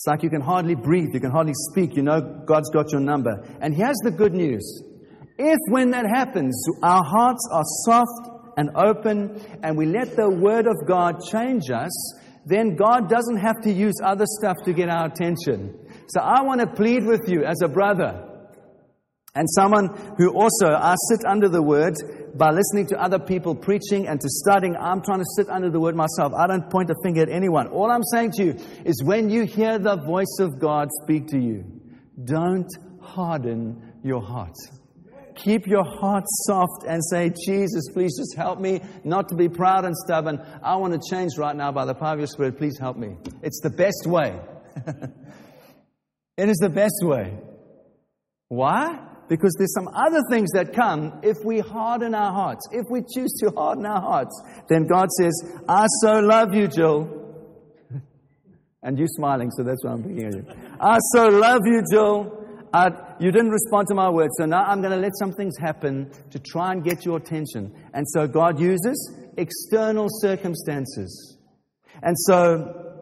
It's 0.00 0.06
like 0.06 0.22
you 0.22 0.30
can 0.30 0.40
hardly 0.40 0.74
breathe, 0.74 1.10
you 1.12 1.20
can 1.20 1.30
hardly 1.30 1.52
speak, 1.52 1.94
you 1.94 2.02
know 2.02 2.22
God's 2.46 2.70
got 2.70 2.90
your 2.90 3.02
number. 3.02 3.46
And 3.60 3.74
here's 3.74 3.98
the 4.02 4.10
good 4.10 4.32
news. 4.32 4.82
If 5.36 5.58
when 5.68 5.90
that 5.90 6.06
happens, 6.06 6.58
our 6.82 7.04
hearts 7.04 7.46
are 7.52 7.64
soft 7.84 8.56
and 8.56 8.70
open 8.76 9.38
and 9.62 9.76
we 9.76 9.84
let 9.84 10.16
the 10.16 10.30
Word 10.30 10.66
of 10.66 10.88
God 10.88 11.16
change 11.30 11.70
us, 11.70 11.92
then 12.46 12.76
God 12.76 13.10
doesn't 13.10 13.36
have 13.36 13.60
to 13.60 13.70
use 13.70 13.96
other 14.02 14.24
stuff 14.24 14.56
to 14.64 14.72
get 14.72 14.88
our 14.88 15.04
attention. 15.04 15.78
So 16.08 16.22
I 16.22 16.40
want 16.44 16.62
to 16.62 16.66
plead 16.66 17.04
with 17.04 17.28
you 17.28 17.44
as 17.44 17.60
a 17.60 17.68
brother 17.68 18.26
and 19.34 19.46
someone 19.48 20.14
who 20.18 20.32
also, 20.32 20.68
I 20.68 20.96
sit 21.10 21.26
under 21.26 21.48
the 21.48 21.62
word 21.62 21.94
by 22.34 22.50
listening 22.50 22.86
to 22.88 23.00
other 23.00 23.18
people 23.18 23.54
preaching 23.54 24.06
and 24.08 24.20
to 24.20 24.28
studying. 24.28 24.76
I'm 24.76 25.02
trying 25.02 25.20
to 25.20 25.26
sit 25.36 25.48
under 25.48 25.70
the 25.70 25.80
word 25.80 25.96
myself. 25.96 26.32
I 26.34 26.46
don't 26.46 26.70
point 26.70 26.90
a 26.90 26.94
finger 27.02 27.22
at 27.22 27.28
anyone. 27.28 27.68
All 27.68 27.90
I'm 27.90 28.04
saying 28.12 28.32
to 28.36 28.44
you 28.44 28.56
is 28.84 29.02
when 29.02 29.30
you 29.30 29.44
hear 29.44 29.78
the 29.78 29.96
voice 29.96 30.38
of 30.40 30.58
God 30.58 30.88
speak 31.02 31.28
to 31.28 31.38
you, 31.38 31.64
don't 32.24 32.70
harden 33.00 33.94
your 34.02 34.22
heart. 34.22 34.54
Keep 35.36 35.66
your 35.66 35.84
heart 35.84 36.24
soft 36.46 36.84
and 36.86 37.00
say, 37.02 37.32
Jesus, 37.46 37.88
please 37.92 38.16
just 38.18 38.36
help 38.36 38.60
me 38.60 38.80
not 39.04 39.28
to 39.30 39.34
be 39.34 39.48
proud 39.48 39.84
and 39.84 39.96
stubborn. 39.96 40.40
I 40.62 40.76
want 40.76 40.92
to 40.92 41.00
change 41.10 41.38
right 41.38 41.56
now 41.56 41.72
by 41.72 41.86
the 41.86 41.94
power 41.94 42.12
of 42.12 42.18
your 42.18 42.26
Spirit. 42.26 42.58
Please 42.58 42.78
help 42.78 42.96
me. 42.96 43.16
It's 43.42 43.60
the 43.62 43.70
best 43.70 44.06
way. 44.06 44.38
it 46.36 46.48
is 46.48 46.58
the 46.58 46.68
best 46.68 47.00
way. 47.02 47.38
Why? 48.48 48.98
Because 49.30 49.54
there's 49.58 49.72
some 49.72 49.88
other 49.94 50.20
things 50.28 50.50
that 50.54 50.74
come 50.74 51.20
if 51.22 51.36
we 51.44 51.60
harden 51.60 52.16
our 52.16 52.32
hearts. 52.32 52.68
If 52.72 52.84
we 52.90 53.02
choose 53.14 53.32
to 53.44 53.50
harden 53.56 53.86
our 53.86 54.00
hearts, 54.00 54.42
then 54.68 54.88
God 54.88 55.08
says, 55.12 55.32
I 55.68 55.86
so 56.02 56.18
love 56.18 56.52
you, 56.52 56.66
Jill. 56.66 57.46
and 58.82 58.98
you're 58.98 59.06
smiling, 59.06 59.52
so 59.52 59.62
that's 59.62 59.84
why 59.84 59.92
I'm 59.92 60.02
thinking 60.02 60.26
of 60.26 60.34
you. 60.34 60.46
I 60.80 60.98
so 61.14 61.28
love 61.28 61.60
you, 61.64 61.80
Jill. 61.92 62.36
You 63.20 63.30
didn't 63.30 63.50
respond 63.50 63.86
to 63.88 63.94
my 63.94 64.10
word, 64.10 64.30
so 64.36 64.46
now 64.46 64.64
I'm 64.64 64.80
going 64.80 64.92
to 64.92 64.98
let 64.98 65.12
some 65.16 65.32
things 65.32 65.56
happen 65.58 66.10
to 66.32 66.40
try 66.40 66.72
and 66.72 66.82
get 66.82 67.04
your 67.04 67.18
attention. 67.18 67.72
And 67.94 68.04
so 68.08 68.26
God 68.26 68.58
uses 68.58 69.14
external 69.36 70.08
circumstances. 70.10 71.38
And 72.02 72.16
so, 72.18 72.98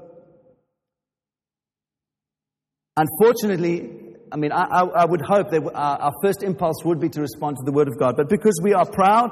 unfortunately, 2.98 3.97
I 4.32 4.36
mean, 4.36 4.52
I, 4.52 4.64
I, 4.64 4.82
I 5.02 5.04
would 5.04 5.20
hope 5.20 5.50
that 5.50 5.62
our, 5.74 5.98
our 6.00 6.12
first 6.22 6.42
impulse 6.42 6.84
would 6.84 7.00
be 7.00 7.08
to 7.10 7.20
respond 7.20 7.56
to 7.56 7.64
the 7.64 7.72
Word 7.72 7.88
of 7.88 7.98
God. 7.98 8.16
But 8.16 8.28
because 8.28 8.60
we 8.62 8.74
are 8.74 8.86
proud, 8.86 9.30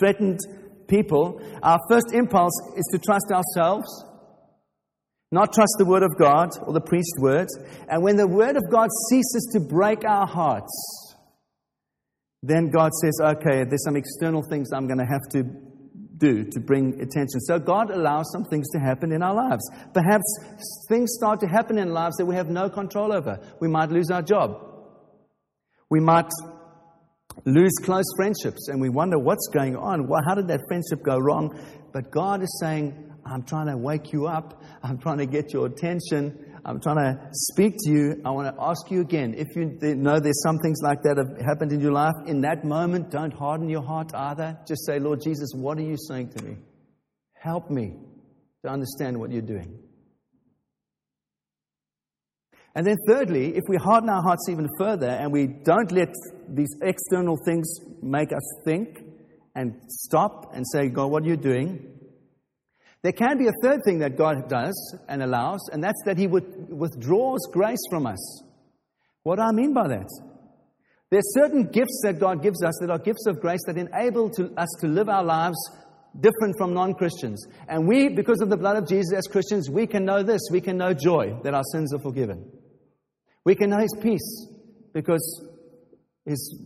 threatened 0.00 0.40
people, 0.88 1.40
our 1.62 1.78
first 1.88 2.12
impulse 2.12 2.52
is 2.76 2.88
to 2.92 2.98
trust 2.98 3.26
ourselves, 3.30 3.86
not 5.30 5.52
trust 5.52 5.74
the 5.78 5.84
Word 5.84 6.02
of 6.02 6.16
God 6.18 6.50
or 6.66 6.72
the 6.72 6.80
priest's 6.80 7.18
words. 7.20 7.58
And 7.88 8.02
when 8.02 8.16
the 8.16 8.26
Word 8.26 8.56
of 8.56 8.70
God 8.70 8.88
ceases 9.10 9.50
to 9.52 9.60
break 9.60 10.04
our 10.04 10.26
hearts, 10.26 11.14
then 12.42 12.70
God 12.70 12.92
says, 13.02 13.18
okay, 13.22 13.64
there's 13.64 13.84
some 13.84 13.96
external 13.96 14.42
things 14.42 14.70
I'm 14.72 14.86
going 14.86 15.00
to 15.00 15.04
have 15.04 15.28
to 15.32 15.67
do 16.18 16.44
to 16.44 16.60
bring 16.60 16.94
attention. 17.00 17.40
So 17.40 17.58
God 17.58 17.90
allows 17.90 18.30
some 18.32 18.44
things 18.44 18.68
to 18.70 18.78
happen 18.78 19.12
in 19.12 19.22
our 19.22 19.34
lives. 19.34 19.68
Perhaps 19.94 20.24
things 20.88 21.10
start 21.14 21.40
to 21.40 21.46
happen 21.46 21.78
in 21.78 21.92
lives 21.92 22.16
that 22.16 22.26
we 22.26 22.34
have 22.34 22.48
no 22.48 22.68
control 22.68 23.12
over. 23.12 23.40
We 23.60 23.68
might 23.68 23.90
lose 23.90 24.10
our 24.10 24.22
job. 24.22 24.64
We 25.90 26.00
might 26.00 26.30
lose 27.44 27.72
close 27.82 28.04
friendships 28.16 28.68
and 28.68 28.80
we 28.80 28.88
wonder 28.88 29.18
what's 29.18 29.48
going 29.48 29.76
on. 29.76 30.08
Well, 30.08 30.20
how 30.26 30.34
did 30.34 30.48
that 30.48 30.60
friendship 30.68 31.04
go 31.04 31.18
wrong? 31.18 31.58
But 31.92 32.10
God 32.10 32.42
is 32.42 32.58
saying, 32.60 33.12
I'm 33.24 33.42
trying 33.42 33.66
to 33.66 33.76
wake 33.76 34.12
you 34.12 34.26
up. 34.26 34.62
I'm 34.82 34.98
trying 34.98 35.18
to 35.18 35.26
get 35.26 35.52
your 35.52 35.66
attention. 35.66 36.47
I'm 36.64 36.80
trying 36.80 36.96
to 36.96 37.28
speak 37.32 37.74
to 37.84 37.90
you. 37.90 38.22
I 38.24 38.30
want 38.30 38.54
to 38.54 38.62
ask 38.62 38.90
you 38.90 39.00
again 39.00 39.34
if 39.34 39.48
you 39.56 39.66
know 39.94 40.18
there's 40.20 40.42
some 40.42 40.58
things 40.58 40.78
like 40.82 41.02
that 41.02 41.16
have 41.16 41.46
happened 41.46 41.72
in 41.72 41.80
your 41.80 41.92
life, 41.92 42.14
in 42.26 42.40
that 42.42 42.64
moment, 42.64 43.10
don't 43.10 43.32
harden 43.32 43.68
your 43.68 43.82
heart 43.82 44.14
either. 44.14 44.58
Just 44.66 44.86
say, 44.86 44.98
Lord 44.98 45.20
Jesus, 45.22 45.50
what 45.54 45.78
are 45.78 45.82
you 45.82 45.96
saying 46.08 46.30
to 46.36 46.44
me? 46.44 46.56
Help 47.34 47.70
me 47.70 47.96
to 48.64 48.70
understand 48.70 49.18
what 49.18 49.30
you're 49.30 49.42
doing. 49.42 49.78
And 52.74 52.86
then, 52.86 52.96
thirdly, 53.08 53.56
if 53.56 53.64
we 53.68 53.76
harden 53.76 54.08
our 54.08 54.22
hearts 54.22 54.48
even 54.48 54.68
further 54.78 55.08
and 55.08 55.32
we 55.32 55.46
don't 55.46 55.90
let 55.90 56.12
these 56.48 56.74
external 56.82 57.36
things 57.44 57.68
make 58.02 58.32
us 58.32 58.62
think 58.64 59.00
and 59.54 59.74
stop 59.88 60.54
and 60.54 60.64
say, 60.72 60.88
God, 60.88 61.06
what 61.10 61.24
are 61.24 61.26
you 61.26 61.36
doing? 61.36 61.97
There 63.02 63.12
can 63.12 63.38
be 63.38 63.46
a 63.46 63.52
third 63.62 63.80
thing 63.84 64.00
that 64.00 64.16
God 64.16 64.48
does 64.48 64.96
and 65.08 65.22
allows, 65.22 65.60
and 65.72 65.82
that's 65.82 66.02
that 66.04 66.18
He 66.18 66.26
withdraws 66.26 67.40
grace 67.52 67.84
from 67.90 68.06
us. 68.06 68.42
What 69.22 69.36
do 69.36 69.42
I 69.42 69.52
mean 69.52 69.72
by 69.72 69.88
that? 69.88 70.08
There 71.10 71.18
are 71.18 71.32
certain 71.40 71.68
gifts 71.68 72.00
that 72.04 72.18
God 72.18 72.42
gives 72.42 72.62
us 72.62 72.74
that 72.80 72.90
are 72.90 72.98
gifts 72.98 73.26
of 73.26 73.40
grace 73.40 73.60
that 73.66 73.78
enable 73.78 74.30
to, 74.30 74.52
us 74.56 74.68
to 74.80 74.88
live 74.88 75.08
our 75.08 75.24
lives 75.24 75.56
different 76.20 76.56
from 76.58 76.74
non 76.74 76.94
Christians. 76.94 77.46
And 77.68 77.86
we, 77.86 78.08
because 78.08 78.40
of 78.40 78.50
the 78.50 78.56
blood 78.56 78.76
of 78.76 78.88
Jesus 78.88 79.16
as 79.16 79.26
Christians, 79.26 79.70
we 79.70 79.86
can 79.86 80.04
know 80.04 80.22
this. 80.22 80.40
We 80.50 80.60
can 80.60 80.76
know 80.76 80.92
joy 80.92 81.38
that 81.44 81.54
our 81.54 81.62
sins 81.72 81.94
are 81.94 82.00
forgiven. 82.00 82.50
We 83.44 83.54
can 83.54 83.70
know 83.70 83.78
His 83.78 83.96
peace 84.02 84.48
because 84.92 85.46
His 86.26 86.58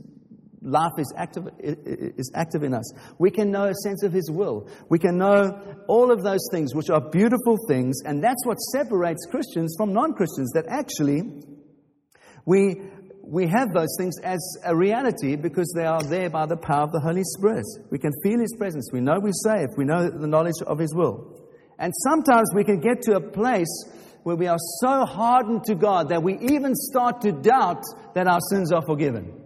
life 0.62 0.92
is 0.98 1.12
active, 1.16 1.48
is 1.58 2.30
active 2.34 2.62
in 2.62 2.74
us. 2.74 2.92
We 3.18 3.30
can 3.30 3.50
know 3.50 3.64
a 3.64 3.74
sense 3.74 4.02
of 4.02 4.12
His 4.12 4.30
will. 4.30 4.68
We 4.88 4.98
can 4.98 5.18
know 5.18 5.60
all 5.88 6.12
of 6.12 6.22
those 6.22 6.48
things, 6.52 6.74
which 6.74 6.90
are 6.90 7.00
beautiful 7.00 7.56
things, 7.68 8.00
and 8.04 8.22
that's 8.22 8.44
what 8.46 8.56
separates 8.56 9.26
Christians 9.30 9.74
from 9.76 9.92
non 9.92 10.14
Christians. 10.14 10.52
That 10.52 10.66
actually, 10.68 11.22
we, 12.44 12.82
we 13.22 13.46
have 13.46 13.72
those 13.72 13.94
things 13.98 14.14
as 14.22 14.40
a 14.64 14.74
reality 14.74 15.36
because 15.36 15.72
they 15.76 15.84
are 15.84 16.02
there 16.02 16.30
by 16.30 16.46
the 16.46 16.56
power 16.56 16.84
of 16.84 16.92
the 16.92 17.00
Holy 17.00 17.24
Spirit. 17.24 17.66
We 17.90 17.98
can 17.98 18.12
feel 18.22 18.38
His 18.40 18.54
presence. 18.56 18.90
We 18.92 19.00
know 19.00 19.18
we're 19.20 19.32
saved. 19.32 19.72
We 19.76 19.84
know 19.84 20.08
the 20.10 20.28
knowledge 20.28 20.62
of 20.66 20.78
His 20.78 20.94
will. 20.94 21.38
And 21.78 21.92
sometimes 22.04 22.48
we 22.54 22.64
can 22.64 22.80
get 22.80 23.02
to 23.02 23.16
a 23.16 23.20
place 23.20 23.84
where 24.22 24.36
we 24.36 24.46
are 24.46 24.58
so 24.80 25.04
hardened 25.04 25.64
to 25.64 25.74
God 25.74 26.10
that 26.10 26.22
we 26.22 26.38
even 26.38 26.74
start 26.74 27.22
to 27.22 27.32
doubt 27.32 27.82
that 28.14 28.28
our 28.28 28.38
sins 28.50 28.70
are 28.70 28.82
forgiven. 28.86 29.41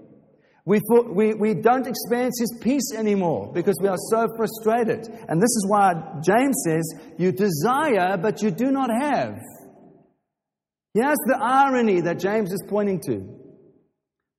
We, 0.66 0.80
we, 1.08 1.32
we 1.34 1.54
don't 1.54 1.86
experience 1.86 2.40
His 2.40 2.58
peace 2.60 2.92
anymore 2.96 3.52
because 3.54 3.76
we 3.80 3.88
are 3.88 3.96
so 4.10 4.26
frustrated. 4.36 5.06
And 5.28 5.40
this 5.40 5.50
is 5.50 5.66
why 5.68 5.92
James 6.22 6.56
says, 6.66 7.14
You 7.16 7.30
desire, 7.30 8.16
but 8.16 8.42
you 8.42 8.50
do 8.50 8.72
not 8.72 8.90
have. 8.90 9.38
Here's 10.92 11.18
the 11.26 11.38
irony 11.40 12.00
that 12.00 12.18
James 12.18 12.52
is 12.52 12.64
pointing 12.68 13.00
to. 13.06 13.28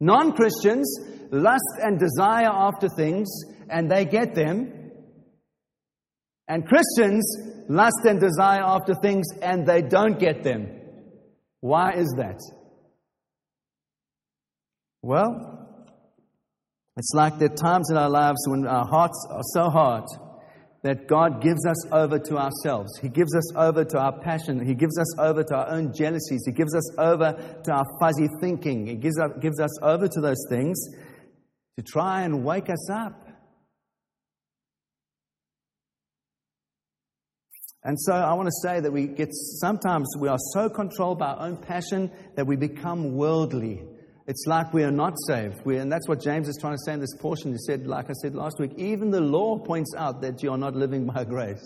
Non 0.01 0.33
Christians 0.33 0.99
lust 1.31 1.79
and 1.81 1.97
desire 1.97 2.49
after 2.51 2.89
things, 2.89 3.29
and 3.69 3.89
they 3.89 4.03
get 4.03 4.35
them. 4.35 4.91
And 6.49 6.67
Christians 6.67 7.25
lust 7.69 8.01
and 8.03 8.19
desire 8.19 8.63
after 8.63 8.95
things, 8.95 9.27
and 9.41 9.65
they 9.65 9.81
don't 9.81 10.19
get 10.19 10.43
them. 10.43 10.67
Why 11.61 11.93
is 11.93 12.13
that? 12.17 12.39
Well, 15.01 15.56
it's 16.97 17.13
like 17.13 17.37
there 17.37 17.51
are 17.51 17.55
times 17.55 17.91
in 17.91 17.97
our 17.97 18.09
lives 18.09 18.39
when 18.47 18.65
our 18.65 18.85
hearts 18.85 19.27
are 19.29 19.43
so 19.53 19.69
hard 19.69 20.03
that 20.81 21.07
God 21.07 21.41
gives 21.41 21.65
us 21.65 21.91
over 21.91 22.17
to 22.17 22.37
ourselves. 22.37 22.97
He 22.99 23.09
gives 23.09 23.35
us 23.35 23.55
over 23.55 23.85
to 23.85 23.99
our 23.99 24.19
passion. 24.19 24.65
He 24.65 24.73
gives 24.73 24.97
us 24.97 25.19
over 25.19 25.43
to 25.43 25.55
our 25.55 25.69
own 25.69 25.93
jealousies. 25.93 26.43
He 26.45 26.51
gives 26.51 26.73
us 26.73 26.97
over 26.97 27.33
to 27.65 27.71
our 27.71 27.85
fuzzy 27.99 28.27
thinking. 28.41 28.87
He 28.87 28.95
gives, 28.95 29.19
up, 29.19 29.41
gives 29.41 29.59
us 29.59 29.71
over 29.81 30.07
to 30.07 30.21
those 30.21 30.43
things 30.49 30.79
to 31.77 31.83
try 31.83 32.23
and 32.23 32.43
wake 32.43 32.69
us 32.69 32.89
up. 32.89 33.27
And 37.83 37.97
so 37.99 38.13
I 38.13 38.33
want 38.33 38.47
to 38.47 38.67
say 38.67 38.79
that 38.79 38.91
we 38.91 39.07
get 39.07 39.29
sometimes 39.31 40.07
we 40.19 40.27
are 40.27 40.39
so 40.53 40.67
controlled 40.67 41.19
by 41.19 41.27
our 41.27 41.47
own 41.47 41.57
passion 41.57 42.11
that 42.35 42.47
we 42.47 42.55
become 42.55 43.15
worldly. 43.15 43.83
It's 44.27 44.45
like 44.45 44.73
we 44.73 44.83
are 44.83 44.91
not 44.91 45.13
saved. 45.25 45.61
We, 45.63 45.77
and 45.77 45.89
that's 45.89 46.07
what 46.07 46.21
James 46.21 46.49
is 46.49 46.57
trying 46.59 46.73
to 46.73 46.81
say 46.85 46.93
in 46.93 46.99
this 46.99 47.15
portion. 47.15 47.53
He 47.53 47.57
said, 47.59 47.87
like 47.87 48.09
I 48.09 48.13
said 48.21 48.35
last 48.35 48.59
week, 48.59 48.71
even 48.77 49.09
the 49.09 49.21
law 49.21 49.57
points 49.57 49.93
out 49.97 50.21
that 50.21 50.43
you 50.43 50.51
are 50.51 50.57
not 50.57 50.75
living 50.75 51.05
by 51.05 51.23
grace. 51.29 51.65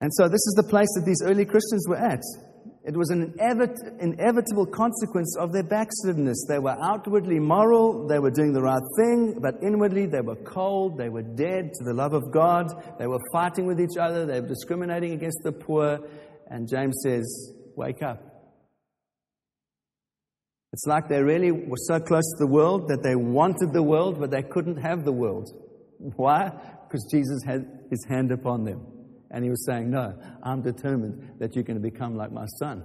And 0.00 0.12
so 0.14 0.24
this 0.24 0.34
is 0.34 0.54
the 0.56 0.68
place 0.68 0.88
that 0.96 1.04
these 1.04 1.22
early 1.24 1.44
Christians 1.44 1.86
were 1.88 1.96
at. 1.96 2.20
It 2.86 2.96
was 2.96 3.08
an 3.10 3.34
inevitable 4.00 4.66
consequence 4.66 5.36
of 5.38 5.52
their 5.52 5.62
backslidenness. 5.62 6.46
They 6.48 6.58
were 6.58 6.76
outwardly 6.82 7.38
moral, 7.38 8.06
they 8.06 8.18
were 8.18 8.30
doing 8.30 8.52
the 8.52 8.60
right 8.60 8.82
thing, 8.98 9.38
but 9.40 9.54
inwardly 9.62 10.04
they 10.06 10.20
were 10.20 10.36
cold, 10.36 10.98
they 10.98 11.08
were 11.08 11.22
dead 11.22 11.72
to 11.72 11.84
the 11.84 11.94
love 11.94 12.12
of 12.12 12.30
God, 12.30 12.66
they 12.98 13.06
were 13.06 13.20
fighting 13.32 13.66
with 13.66 13.80
each 13.80 13.96
other, 13.98 14.26
they 14.26 14.40
were 14.40 14.48
discriminating 14.48 15.12
against 15.12 15.38
the 15.44 15.52
poor. 15.52 15.98
And 16.48 16.68
James 16.68 16.94
says, 17.02 17.54
Wake 17.74 18.02
up. 18.02 18.33
It's 20.74 20.86
like 20.88 21.08
they 21.08 21.22
really 21.22 21.52
were 21.52 21.76
so 21.76 22.00
close 22.00 22.24
to 22.32 22.38
the 22.40 22.48
world 22.48 22.88
that 22.88 23.04
they 23.04 23.14
wanted 23.14 23.72
the 23.72 23.80
world, 23.80 24.18
but 24.18 24.32
they 24.32 24.42
couldn't 24.42 24.78
have 24.78 25.04
the 25.04 25.12
world. 25.12 25.48
Why? 25.98 26.48
Because 26.48 27.06
Jesus 27.12 27.44
had 27.46 27.86
his 27.92 28.04
hand 28.08 28.32
upon 28.32 28.64
them. 28.64 28.84
And 29.30 29.44
he 29.44 29.50
was 29.50 29.64
saying, 29.66 29.88
No, 29.88 30.18
I'm 30.42 30.62
determined 30.62 31.38
that 31.38 31.54
you're 31.54 31.62
going 31.62 31.80
to 31.80 31.90
become 31.90 32.16
like 32.16 32.32
my 32.32 32.46
son. 32.58 32.84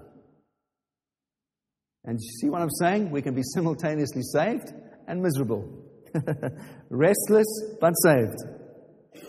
And 2.06 2.20
you 2.22 2.30
see 2.40 2.52
what 2.52 2.62
I'm 2.62 2.70
saying? 2.70 3.10
We 3.10 3.24
can 3.24 3.34
be 3.34 3.42
simultaneously 3.42 4.22
saved 4.22 4.72
and 5.08 5.24
miserable. 5.24 5.68
Restless, 6.92 7.48
but 7.82 7.94
saved. 8.04 8.38
You 9.16 9.22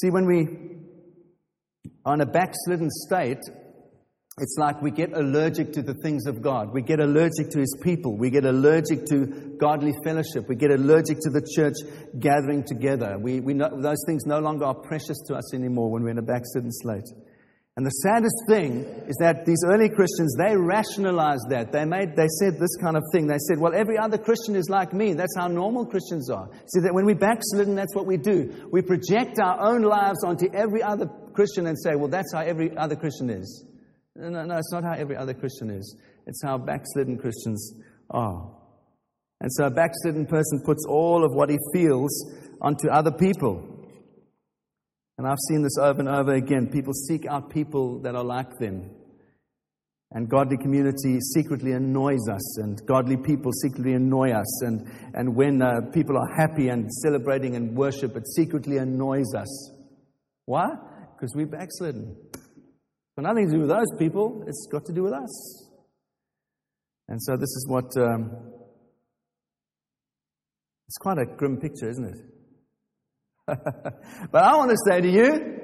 see, 0.00 0.10
when 0.10 0.26
we 0.26 0.48
are 2.04 2.14
in 2.14 2.20
a 2.20 2.26
backslidden 2.26 2.90
state, 2.90 3.38
it's 4.38 4.56
like 4.58 4.80
we 4.80 4.90
get 4.90 5.12
allergic 5.12 5.72
to 5.74 5.82
the 5.82 5.92
things 5.92 6.26
of 6.26 6.40
God. 6.40 6.72
We 6.72 6.80
get 6.80 7.00
allergic 7.00 7.50
to 7.50 7.60
His 7.60 7.76
people. 7.82 8.16
We 8.16 8.30
get 8.30 8.46
allergic 8.46 9.04
to 9.06 9.26
godly 9.58 9.92
fellowship. 10.04 10.48
We 10.48 10.56
get 10.56 10.70
allergic 10.70 11.18
to 11.20 11.30
the 11.30 11.46
church 11.54 11.74
gathering 12.18 12.64
together. 12.64 13.18
We, 13.20 13.40
we 13.40 13.52
know, 13.52 13.68
those 13.70 14.02
things 14.06 14.24
no 14.24 14.38
longer 14.38 14.64
are 14.64 14.74
precious 14.74 15.18
to 15.28 15.34
us 15.34 15.52
anymore 15.52 15.90
when 15.90 16.02
we're 16.02 16.10
in 16.10 16.18
a 16.18 16.22
backslidden 16.22 16.72
slate. 16.72 17.04
And 17.76 17.84
the 17.84 17.90
saddest 17.90 18.36
thing 18.48 18.84
is 19.06 19.16
that 19.20 19.44
these 19.44 19.62
early 19.66 19.88
Christians, 19.88 20.34
they 20.38 20.56
rationalized 20.56 21.48
that. 21.50 21.72
They 21.72 21.84
made, 21.84 22.16
they 22.16 22.28
said 22.40 22.58
this 22.58 22.76
kind 22.82 22.96
of 22.96 23.02
thing. 23.12 23.26
They 23.26 23.38
said, 23.38 23.58
well, 23.58 23.74
every 23.74 23.98
other 23.98 24.16
Christian 24.16 24.56
is 24.56 24.68
like 24.70 24.94
me. 24.94 25.12
That's 25.12 25.36
how 25.36 25.48
normal 25.48 25.84
Christians 25.84 26.30
are. 26.30 26.48
See, 26.72 26.80
that 26.80 26.92
when 26.92 27.04
we 27.04 27.14
backslidden, 27.14 27.74
that's 27.74 27.94
what 27.94 28.06
we 28.06 28.16
do. 28.16 28.68
We 28.70 28.80
project 28.80 29.40
our 29.40 29.60
own 29.60 29.82
lives 29.82 30.24
onto 30.24 30.48
every 30.54 30.82
other 30.82 31.06
Christian 31.34 31.66
and 31.66 31.78
say, 31.78 31.96
well, 31.96 32.08
that's 32.08 32.32
how 32.32 32.40
every 32.40 32.76
other 32.76 32.96
Christian 32.96 33.28
is. 33.28 33.66
No, 34.16 34.28
no, 34.44 34.56
it's 34.56 34.72
not 34.72 34.84
how 34.84 34.92
every 34.92 35.16
other 35.16 35.34
Christian 35.34 35.70
is. 35.70 35.96
It's 36.26 36.42
how 36.42 36.58
backslidden 36.58 37.18
Christians 37.18 37.74
are. 38.10 38.50
And 39.40 39.52
so 39.52 39.64
a 39.64 39.70
backslidden 39.70 40.26
person 40.26 40.62
puts 40.64 40.84
all 40.88 41.24
of 41.24 41.32
what 41.32 41.50
he 41.50 41.58
feels 41.72 42.32
onto 42.60 42.88
other 42.88 43.10
people. 43.10 43.68
And 45.18 45.26
I've 45.26 45.38
seen 45.48 45.62
this 45.62 45.76
over 45.78 46.00
and 46.00 46.08
over 46.08 46.34
again. 46.34 46.68
People 46.68 46.92
seek 46.92 47.26
out 47.26 47.50
people 47.50 48.00
that 48.02 48.14
are 48.14 48.24
like 48.24 48.58
them. 48.58 48.90
And 50.14 50.28
godly 50.28 50.58
community 50.58 51.18
secretly 51.34 51.72
annoys 51.72 52.28
us, 52.30 52.58
and 52.58 52.78
godly 52.86 53.16
people 53.16 53.50
secretly 53.50 53.94
annoy 53.94 54.32
us. 54.32 54.62
And, 54.62 54.86
and 55.14 55.34
when 55.34 55.62
uh, 55.62 55.90
people 55.92 56.18
are 56.18 56.36
happy 56.36 56.68
and 56.68 56.92
celebrating 56.92 57.56
and 57.56 57.74
worship, 57.74 58.14
it 58.14 58.28
secretly 58.28 58.76
annoys 58.76 59.34
us. 59.34 59.72
Why? 60.44 60.68
Because 61.14 61.34
we're 61.34 61.46
backslidden. 61.46 62.14
Got 63.16 63.22
nothing 63.24 63.48
to 63.48 63.54
do 63.54 63.60
with 63.60 63.68
those 63.68 63.92
people, 63.98 64.44
it's 64.46 64.66
got 64.70 64.84
to 64.86 64.92
do 64.92 65.02
with 65.02 65.12
us. 65.12 65.68
And 67.08 67.22
so 67.22 67.36
this 67.36 67.50
is 67.50 67.66
what. 67.68 67.96
Um, 67.96 68.30
it's 70.88 70.98
quite 70.98 71.16
a 71.18 71.24
grim 71.24 71.56
picture, 71.58 71.88
isn't 71.88 72.04
it? 72.04 72.20
but 73.46 74.44
I 74.44 74.56
want 74.56 74.70
to 74.70 74.76
say 74.86 75.00
to 75.00 75.08
you 75.08 75.58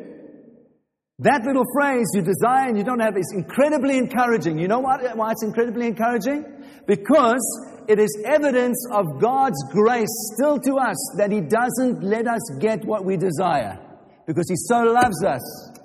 that 1.19 1.43
little 1.45 1.65
phrase, 1.75 2.07
you 2.15 2.23
desire 2.23 2.69
and 2.69 2.79
you 2.79 2.85
don't 2.85 3.01
have, 3.01 3.17
is 3.17 3.35
incredibly 3.35 3.99
encouraging. 3.99 4.59
You 4.59 4.69
know 4.69 4.79
why 4.79 5.33
it's 5.33 5.43
incredibly 5.43 5.87
encouraging? 5.87 6.45
Because 6.87 7.43
it 7.89 7.99
is 7.99 8.09
evidence 8.25 8.79
of 8.93 9.21
God's 9.21 9.63
grace 9.71 10.09
still 10.35 10.59
to 10.61 10.79
us 10.79 10.97
that 11.19 11.31
He 11.31 11.41
doesn't 11.41 12.03
let 12.03 12.27
us 12.27 12.41
get 12.61 12.85
what 12.85 13.05
we 13.05 13.17
desire 13.17 13.79
because 14.27 14.49
He 14.49 14.57
so 14.57 14.81
loves 14.83 15.25
us. 15.25 15.78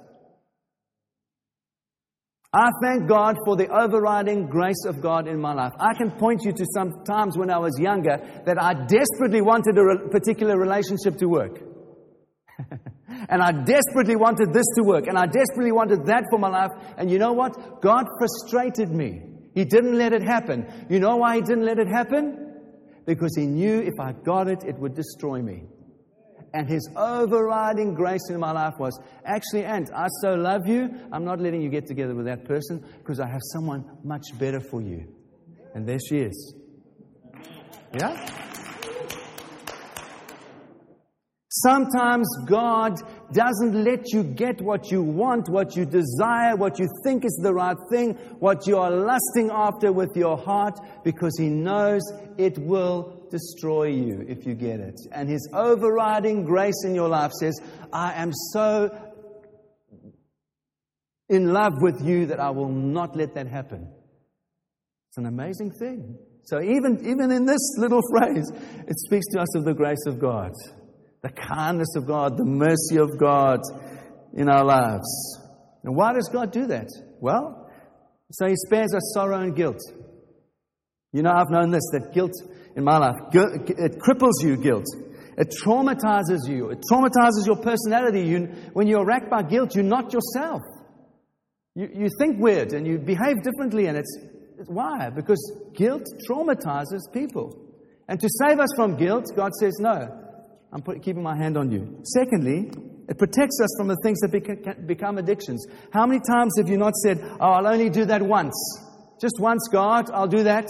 I 2.55 2.69
thank 2.83 3.07
God 3.07 3.37
for 3.45 3.55
the 3.55 3.67
overriding 3.67 4.45
grace 4.45 4.85
of 4.85 5.01
God 5.01 5.27
in 5.27 5.41
my 5.41 5.53
life. 5.53 5.73
I 5.79 5.95
can 5.95 6.11
point 6.11 6.43
you 6.43 6.51
to 6.51 6.65
some 6.71 7.03
times 7.03 7.35
when 7.35 7.49
I 7.49 7.57
was 7.57 7.79
younger 7.79 8.17
that 8.45 8.61
I 8.61 8.73
desperately 8.85 9.41
wanted 9.41 9.75
a 9.75 9.83
re- 9.83 10.09
particular 10.11 10.55
relationship 10.55 11.17
to 11.17 11.25
work. 11.25 11.59
and 13.29 13.41
I 13.41 13.51
desperately 13.63 14.15
wanted 14.15 14.53
this 14.53 14.67
to 14.75 14.83
work. 14.83 15.07
And 15.07 15.17
I 15.17 15.25
desperately 15.25 15.71
wanted 15.71 16.05
that 16.05 16.25
for 16.29 16.37
my 16.37 16.49
life. 16.49 16.69
And 16.95 17.09
you 17.09 17.17
know 17.17 17.33
what? 17.33 17.81
God 17.81 18.05
frustrated 18.19 18.91
me. 18.91 19.21
He 19.55 19.65
didn't 19.65 19.97
let 19.97 20.13
it 20.13 20.21
happen. 20.21 20.67
You 20.89 20.99
know 20.99 21.15
why 21.17 21.37
He 21.37 21.41
didn't 21.41 21.65
let 21.65 21.79
it 21.79 21.87
happen? 21.87 22.53
Because 23.05 23.35
He 23.35 23.47
knew 23.47 23.81
if 23.81 23.99
I 23.99 24.11
got 24.11 24.47
it, 24.47 24.63
it 24.63 24.77
would 24.77 24.93
destroy 24.93 25.41
me. 25.41 25.63
And 26.53 26.69
his 26.69 26.87
overriding 26.95 27.95
grace 27.95 28.29
in 28.29 28.39
my 28.39 28.51
life 28.51 28.75
was 28.77 28.99
actually, 29.25 29.65
Ant, 29.65 29.89
I 29.93 30.07
so 30.21 30.35
love 30.35 30.67
you, 30.67 30.89
I'm 31.11 31.25
not 31.25 31.39
letting 31.39 31.61
you 31.61 31.69
get 31.69 31.87
together 31.87 32.13
with 32.13 32.27
that 32.27 32.45
person 32.45 32.85
because 32.99 33.19
I 33.19 33.27
have 33.27 33.41
someone 33.53 33.85
much 34.03 34.37
better 34.37 34.59
for 34.59 34.81
you. 34.81 35.07
And 35.73 35.87
there 35.87 35.97
she 35.99 36.19
is. 36.19 36.55
Yeah? 37.97 38.29
Sometimes 41.49 42.27
God 42.47 42.99
doesn't 43.31 43.83
let 43.83 44.11
you 44.11 44.23
get 44.23 44.59
what 44.61 44.91
you 44.91 45.03
want, 45.03 45.49
what 45.49 45.75
you 45.75 45.85
desire, 45.85 46.55
what 46.55 46.79
you 46.79 46.87
think 47.03 47.25
is 47.25 47.39
the 47.43 47.53
right 47.53 47.77
thing, 47.91 48.15
what 48.39 48.65
you 48.65 48.77
are 48.77 48.91
lusting 48.91 49.51
after 49.51 49.91
with 49.91 50.09
your 50.15 50.35
heart, 50.35 50.79
because 51.03 51.37
He 51.37 51.49
knows 51.49 52.01
it 52.37 52.57
will 52.57 53.22
destroy 53.33 53.87
you 53.87 54.23
if 54.29 54.45
you 54.45 54.53
get 54.53 54.79
it. 54.79 54.95
And 55.11 55.27
His 55.27 55.49
overriding 55.51 56.45
grace 56.45 56.83
in 56.85 56.93
your 56.93 57.09
life 57.09 57.31
says, 57.31 57.59
I 57.91 58.13
am 58.13 58.31
so 58.51 58.95
in 61.29 61.51
love 61.51 61.73
with 61.81 61.99
you 62.01 62.27
that 62.27 62.39
I 62.39 62.51
will 62.51 62.69
not 62.69 63.15
let 63.15 63.33
that 63.33 63.47
happen. 63.47 63.91
It's 65.09 65.17
an 65.17 65.25
amazing 65.25 65.71
thing. 65.71 66.17
So, 66.43 66.61
even, 66.61 66.99
even 67.05 67.31
in 67.31 67.45
this 67.45 67.75
little 67.77 68.01
phrase, 68.11 68.51
it 68.87 68.99
speaks 68.99 69.25
to 69.33 69.39
us 69.41 69.55
of 69.55 69.65
the 69.65 69.73
grace 69.73 70.05
of 70.05 70.19
God, 70.19 70.51
the 71.23 71.29
kindness 71.29 71.95
of 71.95 72.05
God, 72.05 72.37
the 72.37 72.45
mercy 72.45 72.97
of 72.97 73.17
God 73.17 73.61
in 74.33 74.47
our 74.47 74.63
lives. 74.63 75.39
And 75.83 75.95
why 75.95 76.13
does 76.13 76.29
God 76.31 76.51
do 76.51 76.67
that? 76.67 76.87
Well, 77.19 77.71
so 78.31 78.47
He 78.47 78.55
spares 78.55 78.93
us 78.93 79.11
sorrow 79.15 79.39
and 79.39 79.55
guilt. 79.55 79.79
You 81.13 81.23
know, 81.23 81.31
I've 81.31 81.49
known 81.49 81.71
this 81.71 81.87
that 81.93 82.13
guilt 82.13 82.33
in 82.75 82.83
my 82.83 82.97
life. 82.97 83.15
It 83.33 83.99
cripples 83.99 84.43
you, 84.43 84.57
guilt. 84.57 84.85
It 85.37 85.53
traumatizes 85.63 86.47
you. 86.47 86.69
It 86.69 86.83
traumatizes 86.91 87.45
your 87.45 87.57
personality. 87.57 88.21
You, 88.21 88.39
when 88.73 88.87
you're 88.87 89.05
racked 89.05 89.29
by 89.29 89.43
guilt, 89.43 89.75
you're 89.75 89.83
not 89.83 90.13
yourself. 90.13 90.61
You, 91.75 91.89
you 91.93 92.09
think 92.19 92.39
weird 92.39 92.73
and 92.73 92.85
you 92.85 92.99
behave 92.99 93.41
differently, 93.41 93.87
and 93.87 93.97
it's, 93.97 94.17
why? 94.67 95.09
Because 95.09 95.39
guilt 95.75 96.03
traumatizes 96.29 97.01
people. 97.11 97.59
And 98.07 98.19
to 98.19 98.29
save 98.41 98.59
us 98.59 98.69
from 98.75 98.95
guilt, 98.97 99.31
God 99.35 99.51
says, 99.59 99.73
No, 99.79 100.07
I'm 100.71 100.81
put, 100.81 101.01
keeping 101.01 101.23
my 101.23 101.35
hand 101.35 101.57
on 101.57 101.71
you. 101.71 102.01
Secondly, 102.03 102.71
it 103.09 103.17
protects 103.17 103.59
us 103.61 103.69
from 103.77 103.87
the 103.87 103.97
things 104.03 104.19
that 104.19 104.31
beca- 104.31 104.85
become 104.85 105.17
addictions. 105.17 105.65
How 105.91 106.05
many 106.05 106.19
times 106.19 106.53
have 106.57 106.69
you 106.69 106.77
not 106.77 106.93
said, 106.95 107.19
Oh, 107.39 107.51
I'll 107.51 107.67
only 107.67 107.89
do 107.89 108.05
that 108.05 108.21
once? 108.21 108.53
Just 109.19 109.39
once, 109.39 109.67
God, 109.71 110.11
I'll 110.11 110.27
do 110.27 110.43
that. 110.43 110.65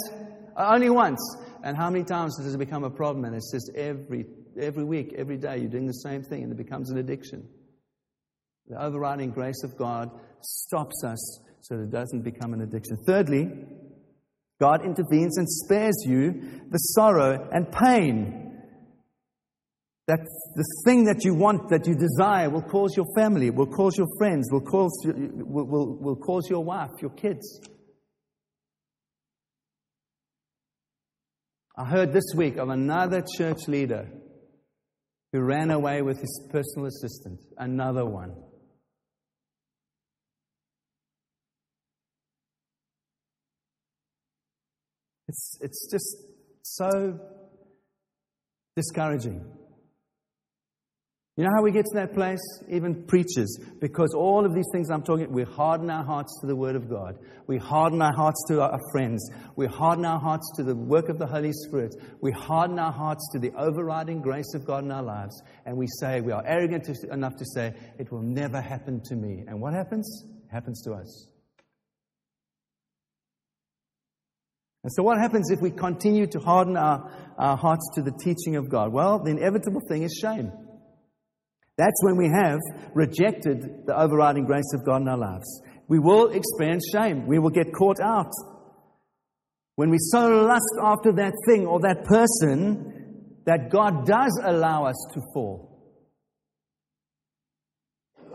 Uh, 0.56 0.72
only 0.74 0.90
once. 0.90 1.20
And 1.64 1.78
how 1.78 1.90
many 1.90 2.04
times 2.04 2.38
does 2.38 2.54
it 2.54 2.58
become 2.58 2.84
a 2.84 2.90
problem? 2.90 3.24
And 3.24 3.36
it's 3.36 3.52
just 3.52 3.72
every, 3.76 4.26
every 4.60 4.84
week, 4.84 5.14
every 5.18 5.38
day, 5.38 5.60
you're 5.60 5.70
doing 5.70 5.88
the 5.88 5.94
same 5.94 6.22
thing 6.22 6.44
and 6.44 6.52
it 6.52 6.58
becomes 6.58 6.90
an 6.90 6.98
addiction. 6.98 7.48
The 8.68 8.84
overriding 8.84 9.32
grace 9.32 9.64
of 9.64 9.78
God 9.78 10.12
stops 10.42 11.04
us 11.06 11.40
so 11.62 11.78
that 11.78 11.84
it 11.84 11.92
doesn't 11.92 12.22
become 12.22 12.54
an 12.54 12.62
addiction. 12.62 12.98
Thirdly, 13.08 13.50
God 14.60 14.86
intervenes 14.86 15.38
and 15.38 15.50
spares 15.50 15.96
you 16.06 16.62
the 16.70 16.78
sorrow 16.78 17.50
and 17.52 17.72
pain 17.72 18.44
That 20.08 20.20
the 20.56 20.66
thing 20.84 21.06
that 21.06 21.24
you 21.24 21.34
want, 21.34 21.70
that 21.70 21.88
you 21.88 21.96
desire, 21.96 22.50
will 22.50 22.62
cause 22.62 22.94
your 22.98 23.06
family, 23.16 23.52
will 23.52 23.68
cause 23.68 23.98
your 23.98 24.08
friends, 24.18 24.52
will 24.52 24.60
cause, 24.60 24.92
will, 25.06 25.66
will, 25.66 25.98
will 25.98 26.16
cause 26.18 26.50
your 26.50 26.62
wife, 26.62 26.92
your 27.02 27.12
kids. 27.12 27.62
I 31.76 31.86
heard 31.86 32.14
this 32.14 32.36
week 32.36 32.58
of 32.58 32.70
another 32.70 33.24
church 33.38 33.68
leader 33.68 34.08
who 35.32 35.42
ran 35.42 35.72
away 35.72 36.04
with 36.04 36.20
his 36.20 36.48
personal 36.52 36.86
assistant, 36.86 37.40
another 37.58 38.06
one. 38.06 38.36
It's, 45.28 45.58
it's 45.62 45.90
just 45.92 46.16
so 46.62 47.20
discouraging. 48.76 49.44
You 51.36 51.46
know 51.46 51.50
how 51.56 51.64
we 51.64 51.72
get 51.72 51.86
to 51.86 51.96
that 51.96 52.14
place? 52.14 52.42
Even 52.70 53.06
preachers. 53.06 53.58
Because 53.82 54.14
all 54.14 54.46
of 54.46 54.54
these 54.54 54.68
things 54.72 54.92
I'm 54.92 55.02
talking, 55.02 55.32
we 55.32 55.42
harden 55.42 55.90
our 55.90 56.04
hearts 56.04 56.40
to 56.42 56.48
the 56.48 56.56
Word 56.56 56.76
of 56.76 56.88
God. 56.88 57.18
We 57.48 57.58
harden 57.58 58.04
our 58.04 58.14
hearts 58.14 58.44
to 58.50 58.62
our 58.62 58.80
friends. 58.92 59.32
We 59.56 59.66
harden 59.66 60.06
our 60.06 60.20
hearts 60.20 60.52
to 60.58 60.64
the 60.64 60.76
work 60.76 61.10
of 61.10 61.18
the 61.18 61.26
Holy 61.26 61.52
Spirit. 61.52 61.96
We 62.22 62.32
harden 62.32 62.78
our 62.78 62.92
hearts 62.92 63.28
to 63.34 63.40
the 63.40 63.52
overriding 63.58 64.22
grace 64.22 64.54
of 64.54 64.64
God 64.68 64.84
in 64.84 64.92
our 64.92 65.02
lives. 65.02 65.42
And 65.66 65.76
we 65.76 65.88
say, 66.00 66.22
we 66.22 66.32
are 66.32 66.46
arrogant 66.46 66.88
enough 67.12 67.36
to 67.38 67.46
say, 67.46 67.74
it 67.98 68.12
will 68.12 68.22
never 68.22 68.62
happen 68.62 69.02
to 69.06 69.16
me. 69.16 69.44
And 69.48 69.60
what 69.60 69.74
happens? 69.74 70.26
It 70.46 70.52
happens 70.52 70.84
to 70.84 70.94
us. 70.94 71.30
And 74.84 74.92
so, 74.94 75.02
what 75.02 75.18
happens 75.18 75.50
if 75.50 75.62
we 75.62 75.72
continue 75.72 76.28
to 76.28 76.40
harden 76.40 76.78
our, 76.78 77.10
our 77.40 77.58
hearts 77.58 77.90
to 77.96 78.04
the 78.04 78.12
teaching 78.12 78.58
of 78.58 78.70
God? 78.70 78.92
Well, 78.92 79.18
the 79.24 79.32
inevitable 79.32 79.82
thing 79.88 80.04
is 80.04 80.20
shame. 80.22 80.52
That's 81.78 82.04
when 82.04 82.18
we 82.18 82.30
have 82.30 82.60
rejected 82.94 83.86
the 83.86 84.00
overriding 84.00 84.46
grace 84.46 84.72
of 84.76 84.86
God 84.86 85.02
in 85.02 85.08
our 85.08 85.18
lives. 85.18 85.62
We 85.88 86.00
will 86.00 86.30
experience 86.30 86.86
shame. 86.94 87.26
We 87.26 87.40
will 87.40 87.50
get 87.50 87.74
caught 87.74 88.00
out. 88.00 88.32
When 89.76 89.90
we 89.90 89.98
so 90.00 90.28
lust 90.28 90.76
after 90.82 91.12
that 91.14 91.34
thing 91.48 91.66
or 91.66 91.80
that 91.80 92.06
person 92.06 93.42
that 93.46 93.72
God 93.72 94.06
does 94.06 94.40
allow 94.44 94.86
us 94.86 94.96
to 95.14 95.22
fall. 95.34 95.72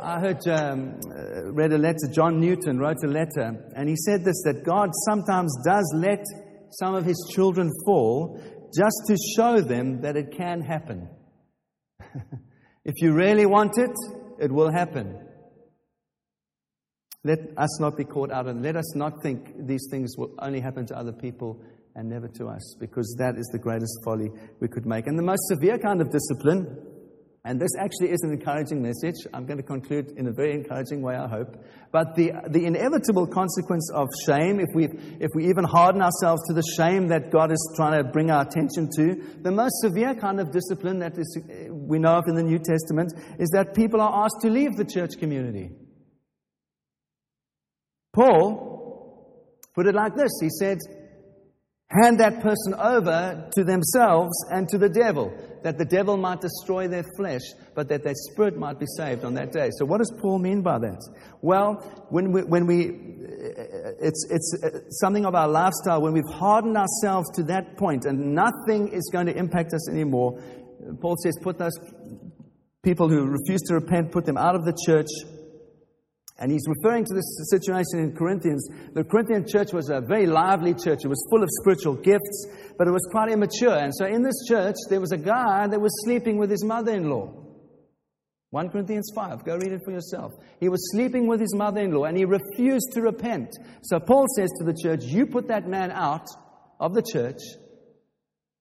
I 0.01 0.21
heard, 0.21 0.47
um, 0.47 1.01
uh, 1.11 1.53
read 1.53 1.73
a 1.73 1.79
letter, 1.79 2.09
John 2.13 2.41
Newton 2.41 2.79
wrote 2.79 3.03
a 3.05 3.09
letter, 3.09 3.73
and 3.75 3.89
he 3.89 3.97
said 3.97 4.25
this 4.25 4.43
that 4.45 4.63
God 4.65 4.91
sometimes 5.07 5.53
does 5.65 5.93
let 5.97 6.25
some 6.71 6.95
of 6.95 7.05
his 7.05 7.29
children 7.35 7.69
fall 7.85 8.41
just 8.77 9.03
to 9.09 9.17
show 9.37 9.61
them 9.61 10.03
that 10.03 10.17
it 10.17 10.37
can 10.37 10.61
happen. 10.61 11.09
If 12.89 13.03
you 13.03 13.13
really 13.13 13.45
want 13.45 13.77
it, 13.77 13.95
it 14.39 14.51
will 14.51 14.73
happen. 14.73 15.15
Let 17.23 17.39
us 17.59 17.79
not 17.81 17.99
be 17.99 18.05
caught 18.05 18.33
out, 18.33 18.47
and 18.47 18.63
let 18.63 18.77
us 18.77 18.97
not 18.97 19.23
think 19.23 19.67
these 19.67 19.87
things 19.91 20.17
will 20.17 20.35
only 20.39 20.61
happen 20.61 20.87
to 20.87 20.97
other 20.97 21.13
people 21.13 21.61
and 21.95 22.09
never 22.09 22.29
to 22.29 22.47
us, 22.47 22.77
because 22.81 23.15
that 23.19 23.37
is 23.37 23.47
the 23.53 23.59
greatest 23.59 23.93
folly 24.07 24.31
we 24.61 24.69
could 24.69 24.87
make. 24.87 25.07
And 25.07 25.19
the 25.19 25.23
most 25.23 25.43
severe 25.49 25.77
kind 25.77 26.01
of 26.01 26.11
discipline 26.11 26.88
and 27.49 27.59
this 27.59 27.71
actually 27.79 28.11
is 28.11 28.21
an 28.25 28.31
encouraging 28.31 28.83
message. 28.83 29.15
I'm 29.33 29.47
going 29.47 29.57
to 29.57 29.65
conclude 29.65 30.13
in 30.19 30.27
a 30.27 30.31
very 30.31 30.53
encouraging 30.53 31.01
way, 31.01 31.17
I 31.17 31.27
hope. 31.27 31.57
But 31.91 32.15
the, 32.15 32.33
the 32.47 32.67
inevitable 32.67 33.27
consequence 33.27 33.91
of 33.91 34.07
shame, 34.27 34.61
if 34.61 34.69
we, 34.75 34.85
if 35.19 35.31
we 35.35 35.49
even 35.49 35.65
harden 35.65 36.03
ourselves 36.03 36.43
to 36.49 36.53
the 36.53 36.63
shame 36.77 37.09
that 37.09 37.31
God 37.31 37.51
is 37.51 37.73
trying 37.75 38.05
to 38.05 38.07
bring 38.07 38.31
our 38.31 38.43
attention 38.43 38.91
to, 38.97 39.15
the 39.41 39.51
most 39.51 39.81
severe 39.81 40.15
kind 40.15 40.41
of 40.41 40.51
discipline 40.51 40.99
that 40.99 41.17
is, 41.17 41.39
we 41.71 41.99
know 41.99 42.19
of 42.19 42.25
in 42.29 42.35
the 42.35 42.43
New 42.43 42.59
Testament 42.59 43.15
is 43.39 43.49
that 43.55 43.75
people 43.75 44.03
are 44.03 44.25
asked 44.27 44.43
to 44.43 44.51
leave 44.51 44.77
the 44.77 44.85
church 44.85 45.13
community. 45.19 45.71
Paul 48.13 49.57
put 49.75 49.87
it 49.87 49.95
like 49.95 50.15
this 50.17 50.33
He 50.43 50.51
said, 50.51 50.81
hand 51.89 52.21
that 52.21 52.43
person 52.43 52.75
over 52.75 53.49
to 53.55 53.65
themselves 53.65 54.33
and 54.51 54.69
to 54.69 54.79
the 54.79 54.89
devil, 54.89 55.33
that 55.63 55.79
the 55.79 55.85
devil 55.85 56.17
might 56.17 56.41
destroy 56.41 56.87
their 56.87 57.05
flesh, 57.17 57.41
but 57.75 57.89
that 57.89 58.05
their 58.05 58.15
spirit 58.15 58.59
might 58.59 58.79
be 58.79 58.87
saved 58.97 59.25
on 59.25 59.35
that 59.35 59.53
day. 59.53 59.71
So, 59.79 59.87
what 59.87 59.99
does 59.99 60.13
Paul 60.21 60.39
mean 60.39 60.63
by 60.63 60.79
that? 60.79 61.01
Well, 61.41 61.75
when 62.11 62.33
we, 62.33 62.43
when 62.43 62.67
we 62.67 63.19
it's, 64.01 64.27
it's 64.31 64.63
uh, 64.63 64.91
something 64.91 65.25
of 65.25 65.35
our 65.35 65.49
lifestyle, 65.49 66.03
when 66.03 66.13
we've 66.13 66.25
hardened 66.31 66.77
ourselves 66.77 67.29
to 67.37 67.43
that 67.45 67.77
point 67.77 68.05
and 68.05 68.35
nothing 68.35 68.89
is 68.89 69.09
going 69.13 69.27
to 69.27 69.37
impact 69.37 69.73
us 69.73 69.89
anymore, 69.89 70.41
Paul 71.01 71.17
says, 71.23 71.37
put 71.43 71.59
those 71.59 71.77
people 72.83 73.09
who 73.09 73.25
refuse 73.25 73.63
to 73.63 73.75
repent, 73.75 74.13
put 74.13 74.25
them 74.25 74.37
out 74.37 74.55
of 74.55 74.65
the 74.65 74.77
church 74.87 75.09
and 76.39 76.53
he's 76.53 76.67
referring 76.69 77.05
to 77.05 77.15
this 77.15 77.49
situation 77.51 77.99
in 77.99 78.15
Corinthians. 78.15 78.69
The 78.95 79.03
Corinthian 79.03 79.45
church 79.47 79.73
was 79.73 79.91
a 79.91 80.01
very 80.01 80.27
lively 80.27 80.73
church. 80.73 81.01
It 81.05 81.09
was 81.09 81.27
full 81.31 81.43
of 81.43 81.49
spiritual 81.61 81.95
gifts, 81.95 82.47
but 82.79 82.87
it 82.87 82.93
was 82.93 83.07
quite 83.11 83.31
immature. 83.31 83.77
And 83.77 83.93
so 83.95 84.07
in 84.07 84.23
this 84.23 84.47
church, 84.49 84.77
there 84.89 85.01
was 85.01 85.11
a 85.11 85.19
guy 85.19 85.67
that 85.67 85.81
was 85.81 85.91
sleeping 86.05 86.39
with 86.39 86.51
his 86.51 86.65
mother 86.65 86.93
in 86.93 87.11
law. 87.11 87.33
1 88.51 88.71
Corinthians 88.71 89.11
5, 89.15 89.45
go 89.45 89.57
read 89.57 89.73
it 89.73 89.83
for 89.85 89.91
yourself. 89.91 90.33
He 90.59 90.69
was 90.69 90.91
sleeping 90.93 91.27
with 91.27 91.41
his 91.41 91.55
mother 91.55 91.81
in 91.81 91.91
law 91.91 92.05
and 92.05 92.17
he 92.17 92.25
refused 92.25 92.93
to 92.93 93.03
repent. 93.03 93.51
So 93.83 93.99
Paul 93.99 94.27
says 94.37 94.51
to 94.59 94.65
the 94.65 94.75
church, 94.81 95.05
You 95.05 95.27
put 95.27 95.49
that 95.49 95.69
man 95.69 95.91
out 95.91 96.27
of 96.81 96.95
the 96.95 97.03
church, 97.03 97.41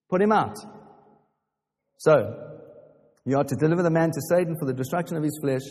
put 0.09 0.21
him 0.21 0.31
out. 0.31 0.57
So, 1.97 2.57
you 3.25 3.37
are 3.37 3.43
to 3.43 3.55
deliver 3.55 3.83
the 3.83 3.91
man 3.91 4.09
to 4.09 4.21
Satan 4.29 4.55
for 4.59 4.65
the 4.65 4.73
destruction 4.73 5.15
of 5.15 5.23
his 5.23 5.37
flesh, 5.41 5.63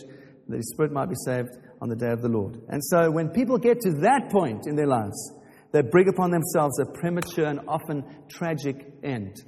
that 0.49 0.57
his 0.57 0.71
spirit 0.71 0.91
might 0.91 1.09
be 1.09 1.15
saved 1.25 1.49
on 1.81 1.89
the 1.89 1.95
day 1.95 2.11
of 2.11 2.21
the 2.21 2.29
Lord. 2.29 2.61
And 2.69 2.83
so 2.83 3.11
when 3.11 3.29
people 3.29 3.57
get 3.57 3.81
to 3.81 3.91
that 4.01 4.29
point 4.31 4.67
in 4.67 4.75
their 4.75 4.87
lives, 4.87 5.33
they 5.71 5.81
bring 5.81 6.07
upon 6.07 6.31
themselves 6.31 6.79
a 6.79 6.85
premature 6.85 7.45
and 7.45 7.61
often 7.67 8.03
tragic 8.29 8.85
end. 9.03 9.43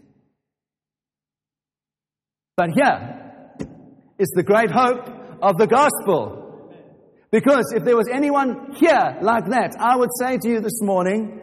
But 2.57 2.71
here 2.75 3.63
is 4.17 4.29
the 4.35 4.43
great 4.43 4.69
hope 4.69 5.07
of 5.41 5.57
the 5.57 5.67
gospel. 5.67 6.45
Because 7.31 7.73
if 7.75 7.83
there 7.85 7.95
was 7.95 8.09
anyone 8.11 8.73
here 8.75 9.17
like 9.21 9.45
that, 9.49 9.75
I 9.79 9.95
would 9.95 10.09
say 10.19 10.37
to 10.37 10.49
you 10.49 10.59
this 10.59 10.81
morning, 10.81 11.39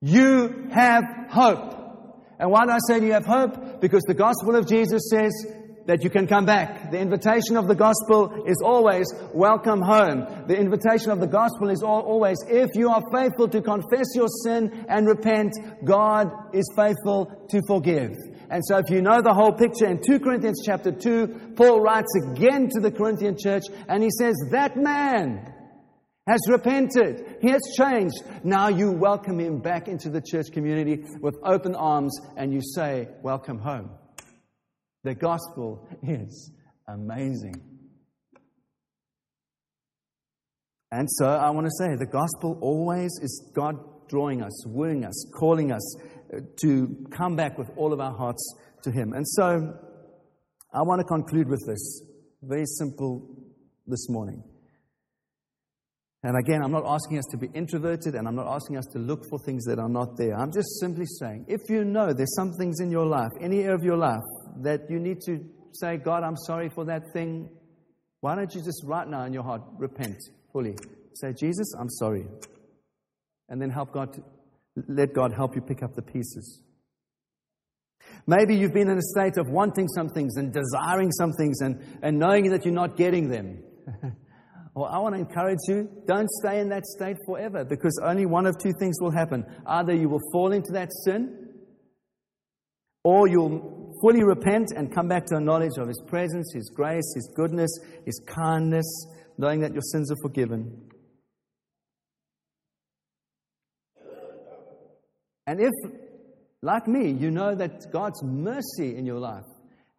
you 0.00 0.68
have 0.72 1.04
hope. 1.30 1.74
And 2.38 2.50
why 2.50 2.64
do 2.64 2.70
I 2.70 2.78
say 2.88 3.04
you 3.04 3.12
have 3.12 3.26
hope? 3.26 3.80
Because 3.80 4.02
the 4.06 4.14
gospel 4.14 4.56
of 4.56 4.66
Jesus 4.66 5.10
says, 5.10 5.32
that 5.86 6.02
you 6.02 6.10
can 6.10 6.26
come 6.26 6.46
back. 6.46 6.90
The 6.90 6.98
invitation 6.98 7.56
of 7.56 7.68
the 7.68 7.74
gospel 7.74 8.44
is 8.46 8.62
always 8.64 9.06
welcome 9.32 9.82
home. 9.82 10.46
The 10.46 10.56
invitation 10.56 11.10
of 11.10 11.20
the 11.20 11.26
gospel 11.26 11.70
is 11.70 11.82
always 11.82 12.38
if 12.48 12.70
you 12.74 12.88
are 12.90 13.02
faithful 13.12 13.48
to 13.48 13.60
confess 13.60 14.14
your 14.14 14.28
sin 14.44 14.86
and 14.88 15.06
repent, 15.06 15.52
God 15.84 16.30
is 16.52 16.70
faithful 16.76 17.46
to 17.50 17.60
forgive. 17.66 18.12
And 18.50 18.62
so 18.64 18.78
if 18.78 18.90
you 18.90 19.02
know 19.02 19.20
the 19.20 19.34
whole 19.34 19.52
picture 19.52 19.86
in 19.86 20.00
2 20.00 20.20
Corinthians 20.20 20.62
chapter 20.64 20.92
2, 20.92 21.54
Paul 21.56 21.80
writes 21.80 22.12
again 22.30 22.68
to 22.70 22.80
the 22.80 22.90
Corinthian 22.90 23.36
church 23.38 23.64
and 23.88 24.02
he 24.02 24.10
says, 24.10 24.34
that 24.50 24.76
man 24.76 25.52
has 26.26 26.40
repented. 26.48 27.36
He 27.42 27.50
has 27.50 27.60
changed. 27.76 28.22
Now 28.44 28.68
you 28.68 28.92
welcome 28.92 29.38
him 29.40 29.58
back 29.58 29.88
into 29.88 30.08
the 30.08 30.22
church 30.22 30.46
community 30.52 31.04
with 31.20 31.36
open 31.44 31.74
arms 31.74 32.18
and 32.36 32.52
you 32.52 32.60
say, 32.62 33.08
welcome 33.22 33.58
home. 33.58 33.90
The 35.04 35.14
gospel 35.14 35.86
is 36.02 36.50
amazing. 36.88 37.62
And 40.90 41.08
so 41.10 41.26
I 41.26 41.50
want 41.50 41.66
to 41.66 41.72
say 41.78 41.94
the 41.96 42.06
gospel 42.06 42.58
always 42.62 43.10
is 43.20 43.52
God 43.54 43.76
drawing 44.08 44.42
us, 44.42 44.66
wooing 44.66 45.04
us, 45.04 45.26
calling 45.38 45.72
us 45.72 45.96
uh, 46.32 46.40
to 46.62 47.06
come 47.10 47.36
back 47.36 47.58
with 47.58 47.68
all 47.76 47.92
of 47.92 48.00
our 48.00 48.16
hearts 48.16 48.56
to 48.82 48.90
Him. 48.90 49.12
And 49.12 49.26
so 49.26 49.74
I 50.72 50.82
want 50.82 51.00
to 51.00 51.04
conclude 51.04 51.48
with 51.48 51.66
this 51.66 52.02
very 52.42 52.66
simple 52.66 53.28
this 53.86 54.08
morning. 54.08 54.42
And 56.24 56.38
again, 56.38 56.62
I'm 56.62 56.72
not 56.72 56.84
asking 56.86 57.18
us 57.18 57.26
to 57.32 57.36
be 57.36 57.50
introverted 57.52 58.14
and 58.14 58.26
I'm 58.26 58.34
not 58.34 58.46
asking 58.46 58.78
us 58.78 58.86
to 58.94 58.98
look 58.98 59.28
for 59.28 59.38
things 59.38 59.66
that 59.66 59.78
are 59.78 59.90
not 59.90 60.16
there. 60.16 60.34
I'm 60.34 60.50
just 60.50 60.80
simply 60.80 61.04
saying 61.04 61.44
if 61.48 61.68
you 61.68 61.84
know 61.84 62.14
there's 62.14 62.34
some 62.34 62.50
things 62.54 62.80
in 62.80 62.90
your 62.90 63.04
life, 63.04 63.28
any 63.42 63.60
area 63.60 63.74
of 63.74 63.84
your 63.84 63.98
life, 63.98 64.22
that 64.62 64.88
you 64.88 64.98
need 64.98 65.20
to 65.26 65.44
say, 65.72 65.98
God, 65.98 66.22
I'm 66.22 66.38
sorry 66.38 66.70
for 66.70 66.86
that 66.86 67.12
thing, 67.12 67.50
why 68.20 68.36
don't 68.36 68.50
you 68.54 68.62
just 68.62 68.82
right 68.86 69.06
now 69.06 69.26
in 69.26 69.34
your 69.34 69.42
heart 69.42 69.60
repent 69.76 70.16
fully? 70.50 70.76
Say, 71.12 71.34
Jesus, 71.34 71.74
I'm 71.78 71.90
sorry. 71.90 72.26
And 73.50 73.60
then 73.60 73.68
help 73.68 73.92
God, 73.92 74.16
let 74.88 75.12
God 75.12 75.34
help 75.36 75.54
you 75.54 75.60
pick 75.60 75.82
up 75.82 75.94
the 75.94 76.00
pieces. 76.00 76.62
Maybe 78.26 78.56
you've 78.56 78.72
been 78.72 78.88
in 78.88 78.96
a 78.96 79.02
state 79.02 79.36
of 79.36 79.50
wanting 79.50 79.88
some 79.88 80.08
things 80.08 80.36
and 80.36 80.54
desiring 80.54 81.12
some 81.12 81.32
things 81.32 81.60
and, 81.60 81.84
and 82.02 82.18
knowing 82.18 82.48
that 82.48 82.64
you're 82.64 82.72
not 82.72 82.96
getting 82.96 83.28
them. 83.28 83.62
well, 84.74 84.86
I 84.86 84.98
want 84.98 85.14
to 85.14 85.20
encourage 85.20 85.60
you 85.68 85.88
don't 86.06 86.28
stay 86.28 86.60
in 86.60 86.68
that 86.70 86.84
state 86.84 87.16
forever 87.26 87.64
because 87.64 87.98
only 88.02 88.26
one 88.26 88.46
of 88.46 88.58
two 88.58 88.72
things 88.78 89.00
will 89.00 89.12
happen. 89.12 89.44
Either 89.66 89.94
you 89.94 90.08
will 90.08 90.22
fall 90.32 90.52
into 90.52 90.72
that 90.72 90.90
sin 91.04 91.44
or 93.04 93.28
you'll 93.28 93.94
fully 94.00 94.24
repent 94.24 94.72
and 94.74 94.92
come 94.92 95.06
back 95.06 95.26
to 95.26 95.36
a 95.36 95.40
knowledge 95.40 95.78
of 95.78 95.86
His 95.86 96.02
presence, 96.06 96.52
His 96.52 96.70
grace, 96.74 97.04
His 97.14 97.32
goodness, 97.36 97.70
His 98.04 98.20
kindness, 98.26 99.06
knowing 99.38 99.60
that 99.60 99.72
your 99.72 99.82
sins 99.82 100.10
are 100.10 100.16
forgiven. 100.22 100.90
And 105.46 105.60
if, 105.60 105.72
like 106.62 106.88
me, 106.88 107.10
you 107.10 107.30
know 107.30 107.54
that 107.54 107.92
God's 107.92 108.22
mercy 108.22 108.96
in 108.96 109.04
your 109.04 109.20
life 109.20 109.44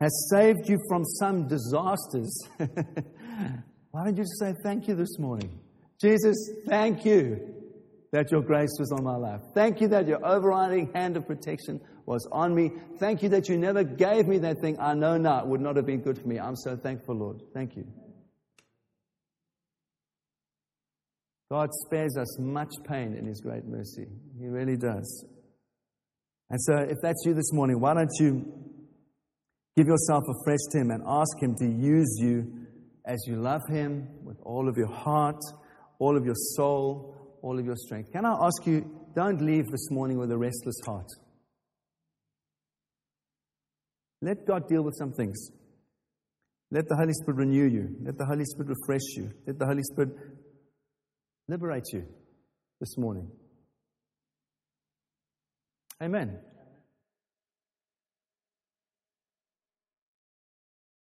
has 0.01 0.27
saved 0.31 0.67
you 0.67 0.77
from 0.89 1.05
some 1.05 1.47
disasters, 1.47 2.35
why 3.95 4.03
don't 4.03 4.17
you 4.17 4.23
just 4.23 4.39
say 4.39 4.53
thank 4.61 4.89
you 4.89 4.95
this 4.95 5.17
morning? 5.19 5.57
Jesus, 6.01 6.35
thank 6.67 7.05
you 7.05 7.39
that 8.11 8.29
your 8.29 8.41
grace 8.41 8.75
was 8.77 8.91
on 8.91 9.05
my 9.05 9.15
life. 9.15 9.39
Thank 9.53 9.79
you 9.79 9.87
that 9.87 10.05
your 10.05 10.19
overriding 10.25 10.91
hand 10.93 11.15
of 11.15 11.25
protection 11.25 11.79
was 12.05 12.27
on 12.29 12.53
me. 12.53 12.71
Thank 12.99 13.23
you 13.23 13.29
that 13.29 13.47
you 13.47 13.57
never 13.57 13.85
gave 13.85 14.27
me 14.27 14.37
that 14.39 14.59
thing 14.59 14.77
I 14.81 14.95
know 14.95 15.15
now 15.15 15.39
it 15.39 15.47
would 15.47 15.61
not 15.61 15.77
have 15.77 15.85
been 15.85 16.01
good 16.01 16.19
for 16.19 16.27
me. 16.27 16.37
I'm 16.37 16.57
so 16.57 16.75
thankful, 16.75 17.15
Lord. 17.15 17.41
Thank 17.53 17.77
you. 17.77 17.87
God 21.49 21.69
spares 21.85 22.17
us 22.17 22.37
much 22.37 22.73
pain 22.85 23.15
in 23.17 23.25
His 23.25 23.39
great 23.39 23.63
mercy. 23.63 24.07
He 24.37 24.47
really 24.47 24.75
does. 24.75 25.25
And 26.49 26.59
so, 26.61 26.79
if 26.79 26.97
that's 27.01 27.23
you 27.25 27.33
this 27.33 27.53
morning, 27.53 27.79
why 27.79 27.93
don't 27.93 28.11
you 28.19 28.43
give 29.77 29.87
yourself 29.87 30.25
afresh 30.27 30.59
to 30.71 30.79
Him 30.79 30.91
and 30.91 31.01
ask 31.07 31.41
Him 31.41 31.55
to 31.59 31.65
use 31.65 32.17
you 32.19 32.64
as 33.05 33.23
you 33.27 33.35
love 33.35 33.61
Him 33.69 34.07
with 34.23 34.37
all 34.43 34.67
of 34.67 34.77
your 34.77 34.91
heart, 34.91 35.39
all 35.99 36.17
of 36.17 36.25
your 36.25 36.35
soul, 36.35 37.37
all 37.41 37.59
of 37.59 37.65
your 37.65 37.75
strength? 37.75 38.11
Can 38.11 38.25
I 38.25 38.33
ask 38.41 38.65
you, 38.65 38.89
don't 39.15 39.41
leave 39.41 39.67
this 39.67 39.89
morning 39.91 40.17
with 40.17 40.31
a 40.31 40.37
restless 40.37 40.79
heart. 40.85 41.07
Let 44.21 44.45
God 44.45 44.67
deal 44.67 44.81
with 44.81 44.95
some 44.97 45.13
things. 45.13 45.51
Let 46.71 46.89
the 46.89 46.95
Holy 46.95 47.13
Spirit 47.13 47.37
renew 47.37 47.67
you. 47.67 47.95
Let 48.01 48.17
the 48.17 48.25
Holy 48.25 48.43
Spirit 48.43 48.69
refresh 48.69 49.15
you. 49.15 49.31
Let 49.45 49.59
the 49.59 49.65
Holy 49.65 49.83
Spirit 49.83 50.09
liberate 51.47 51.85
you 51.93 52.05
this 52.79 52.97
morning. 52.97 53.29
Amen. 56.01 56.39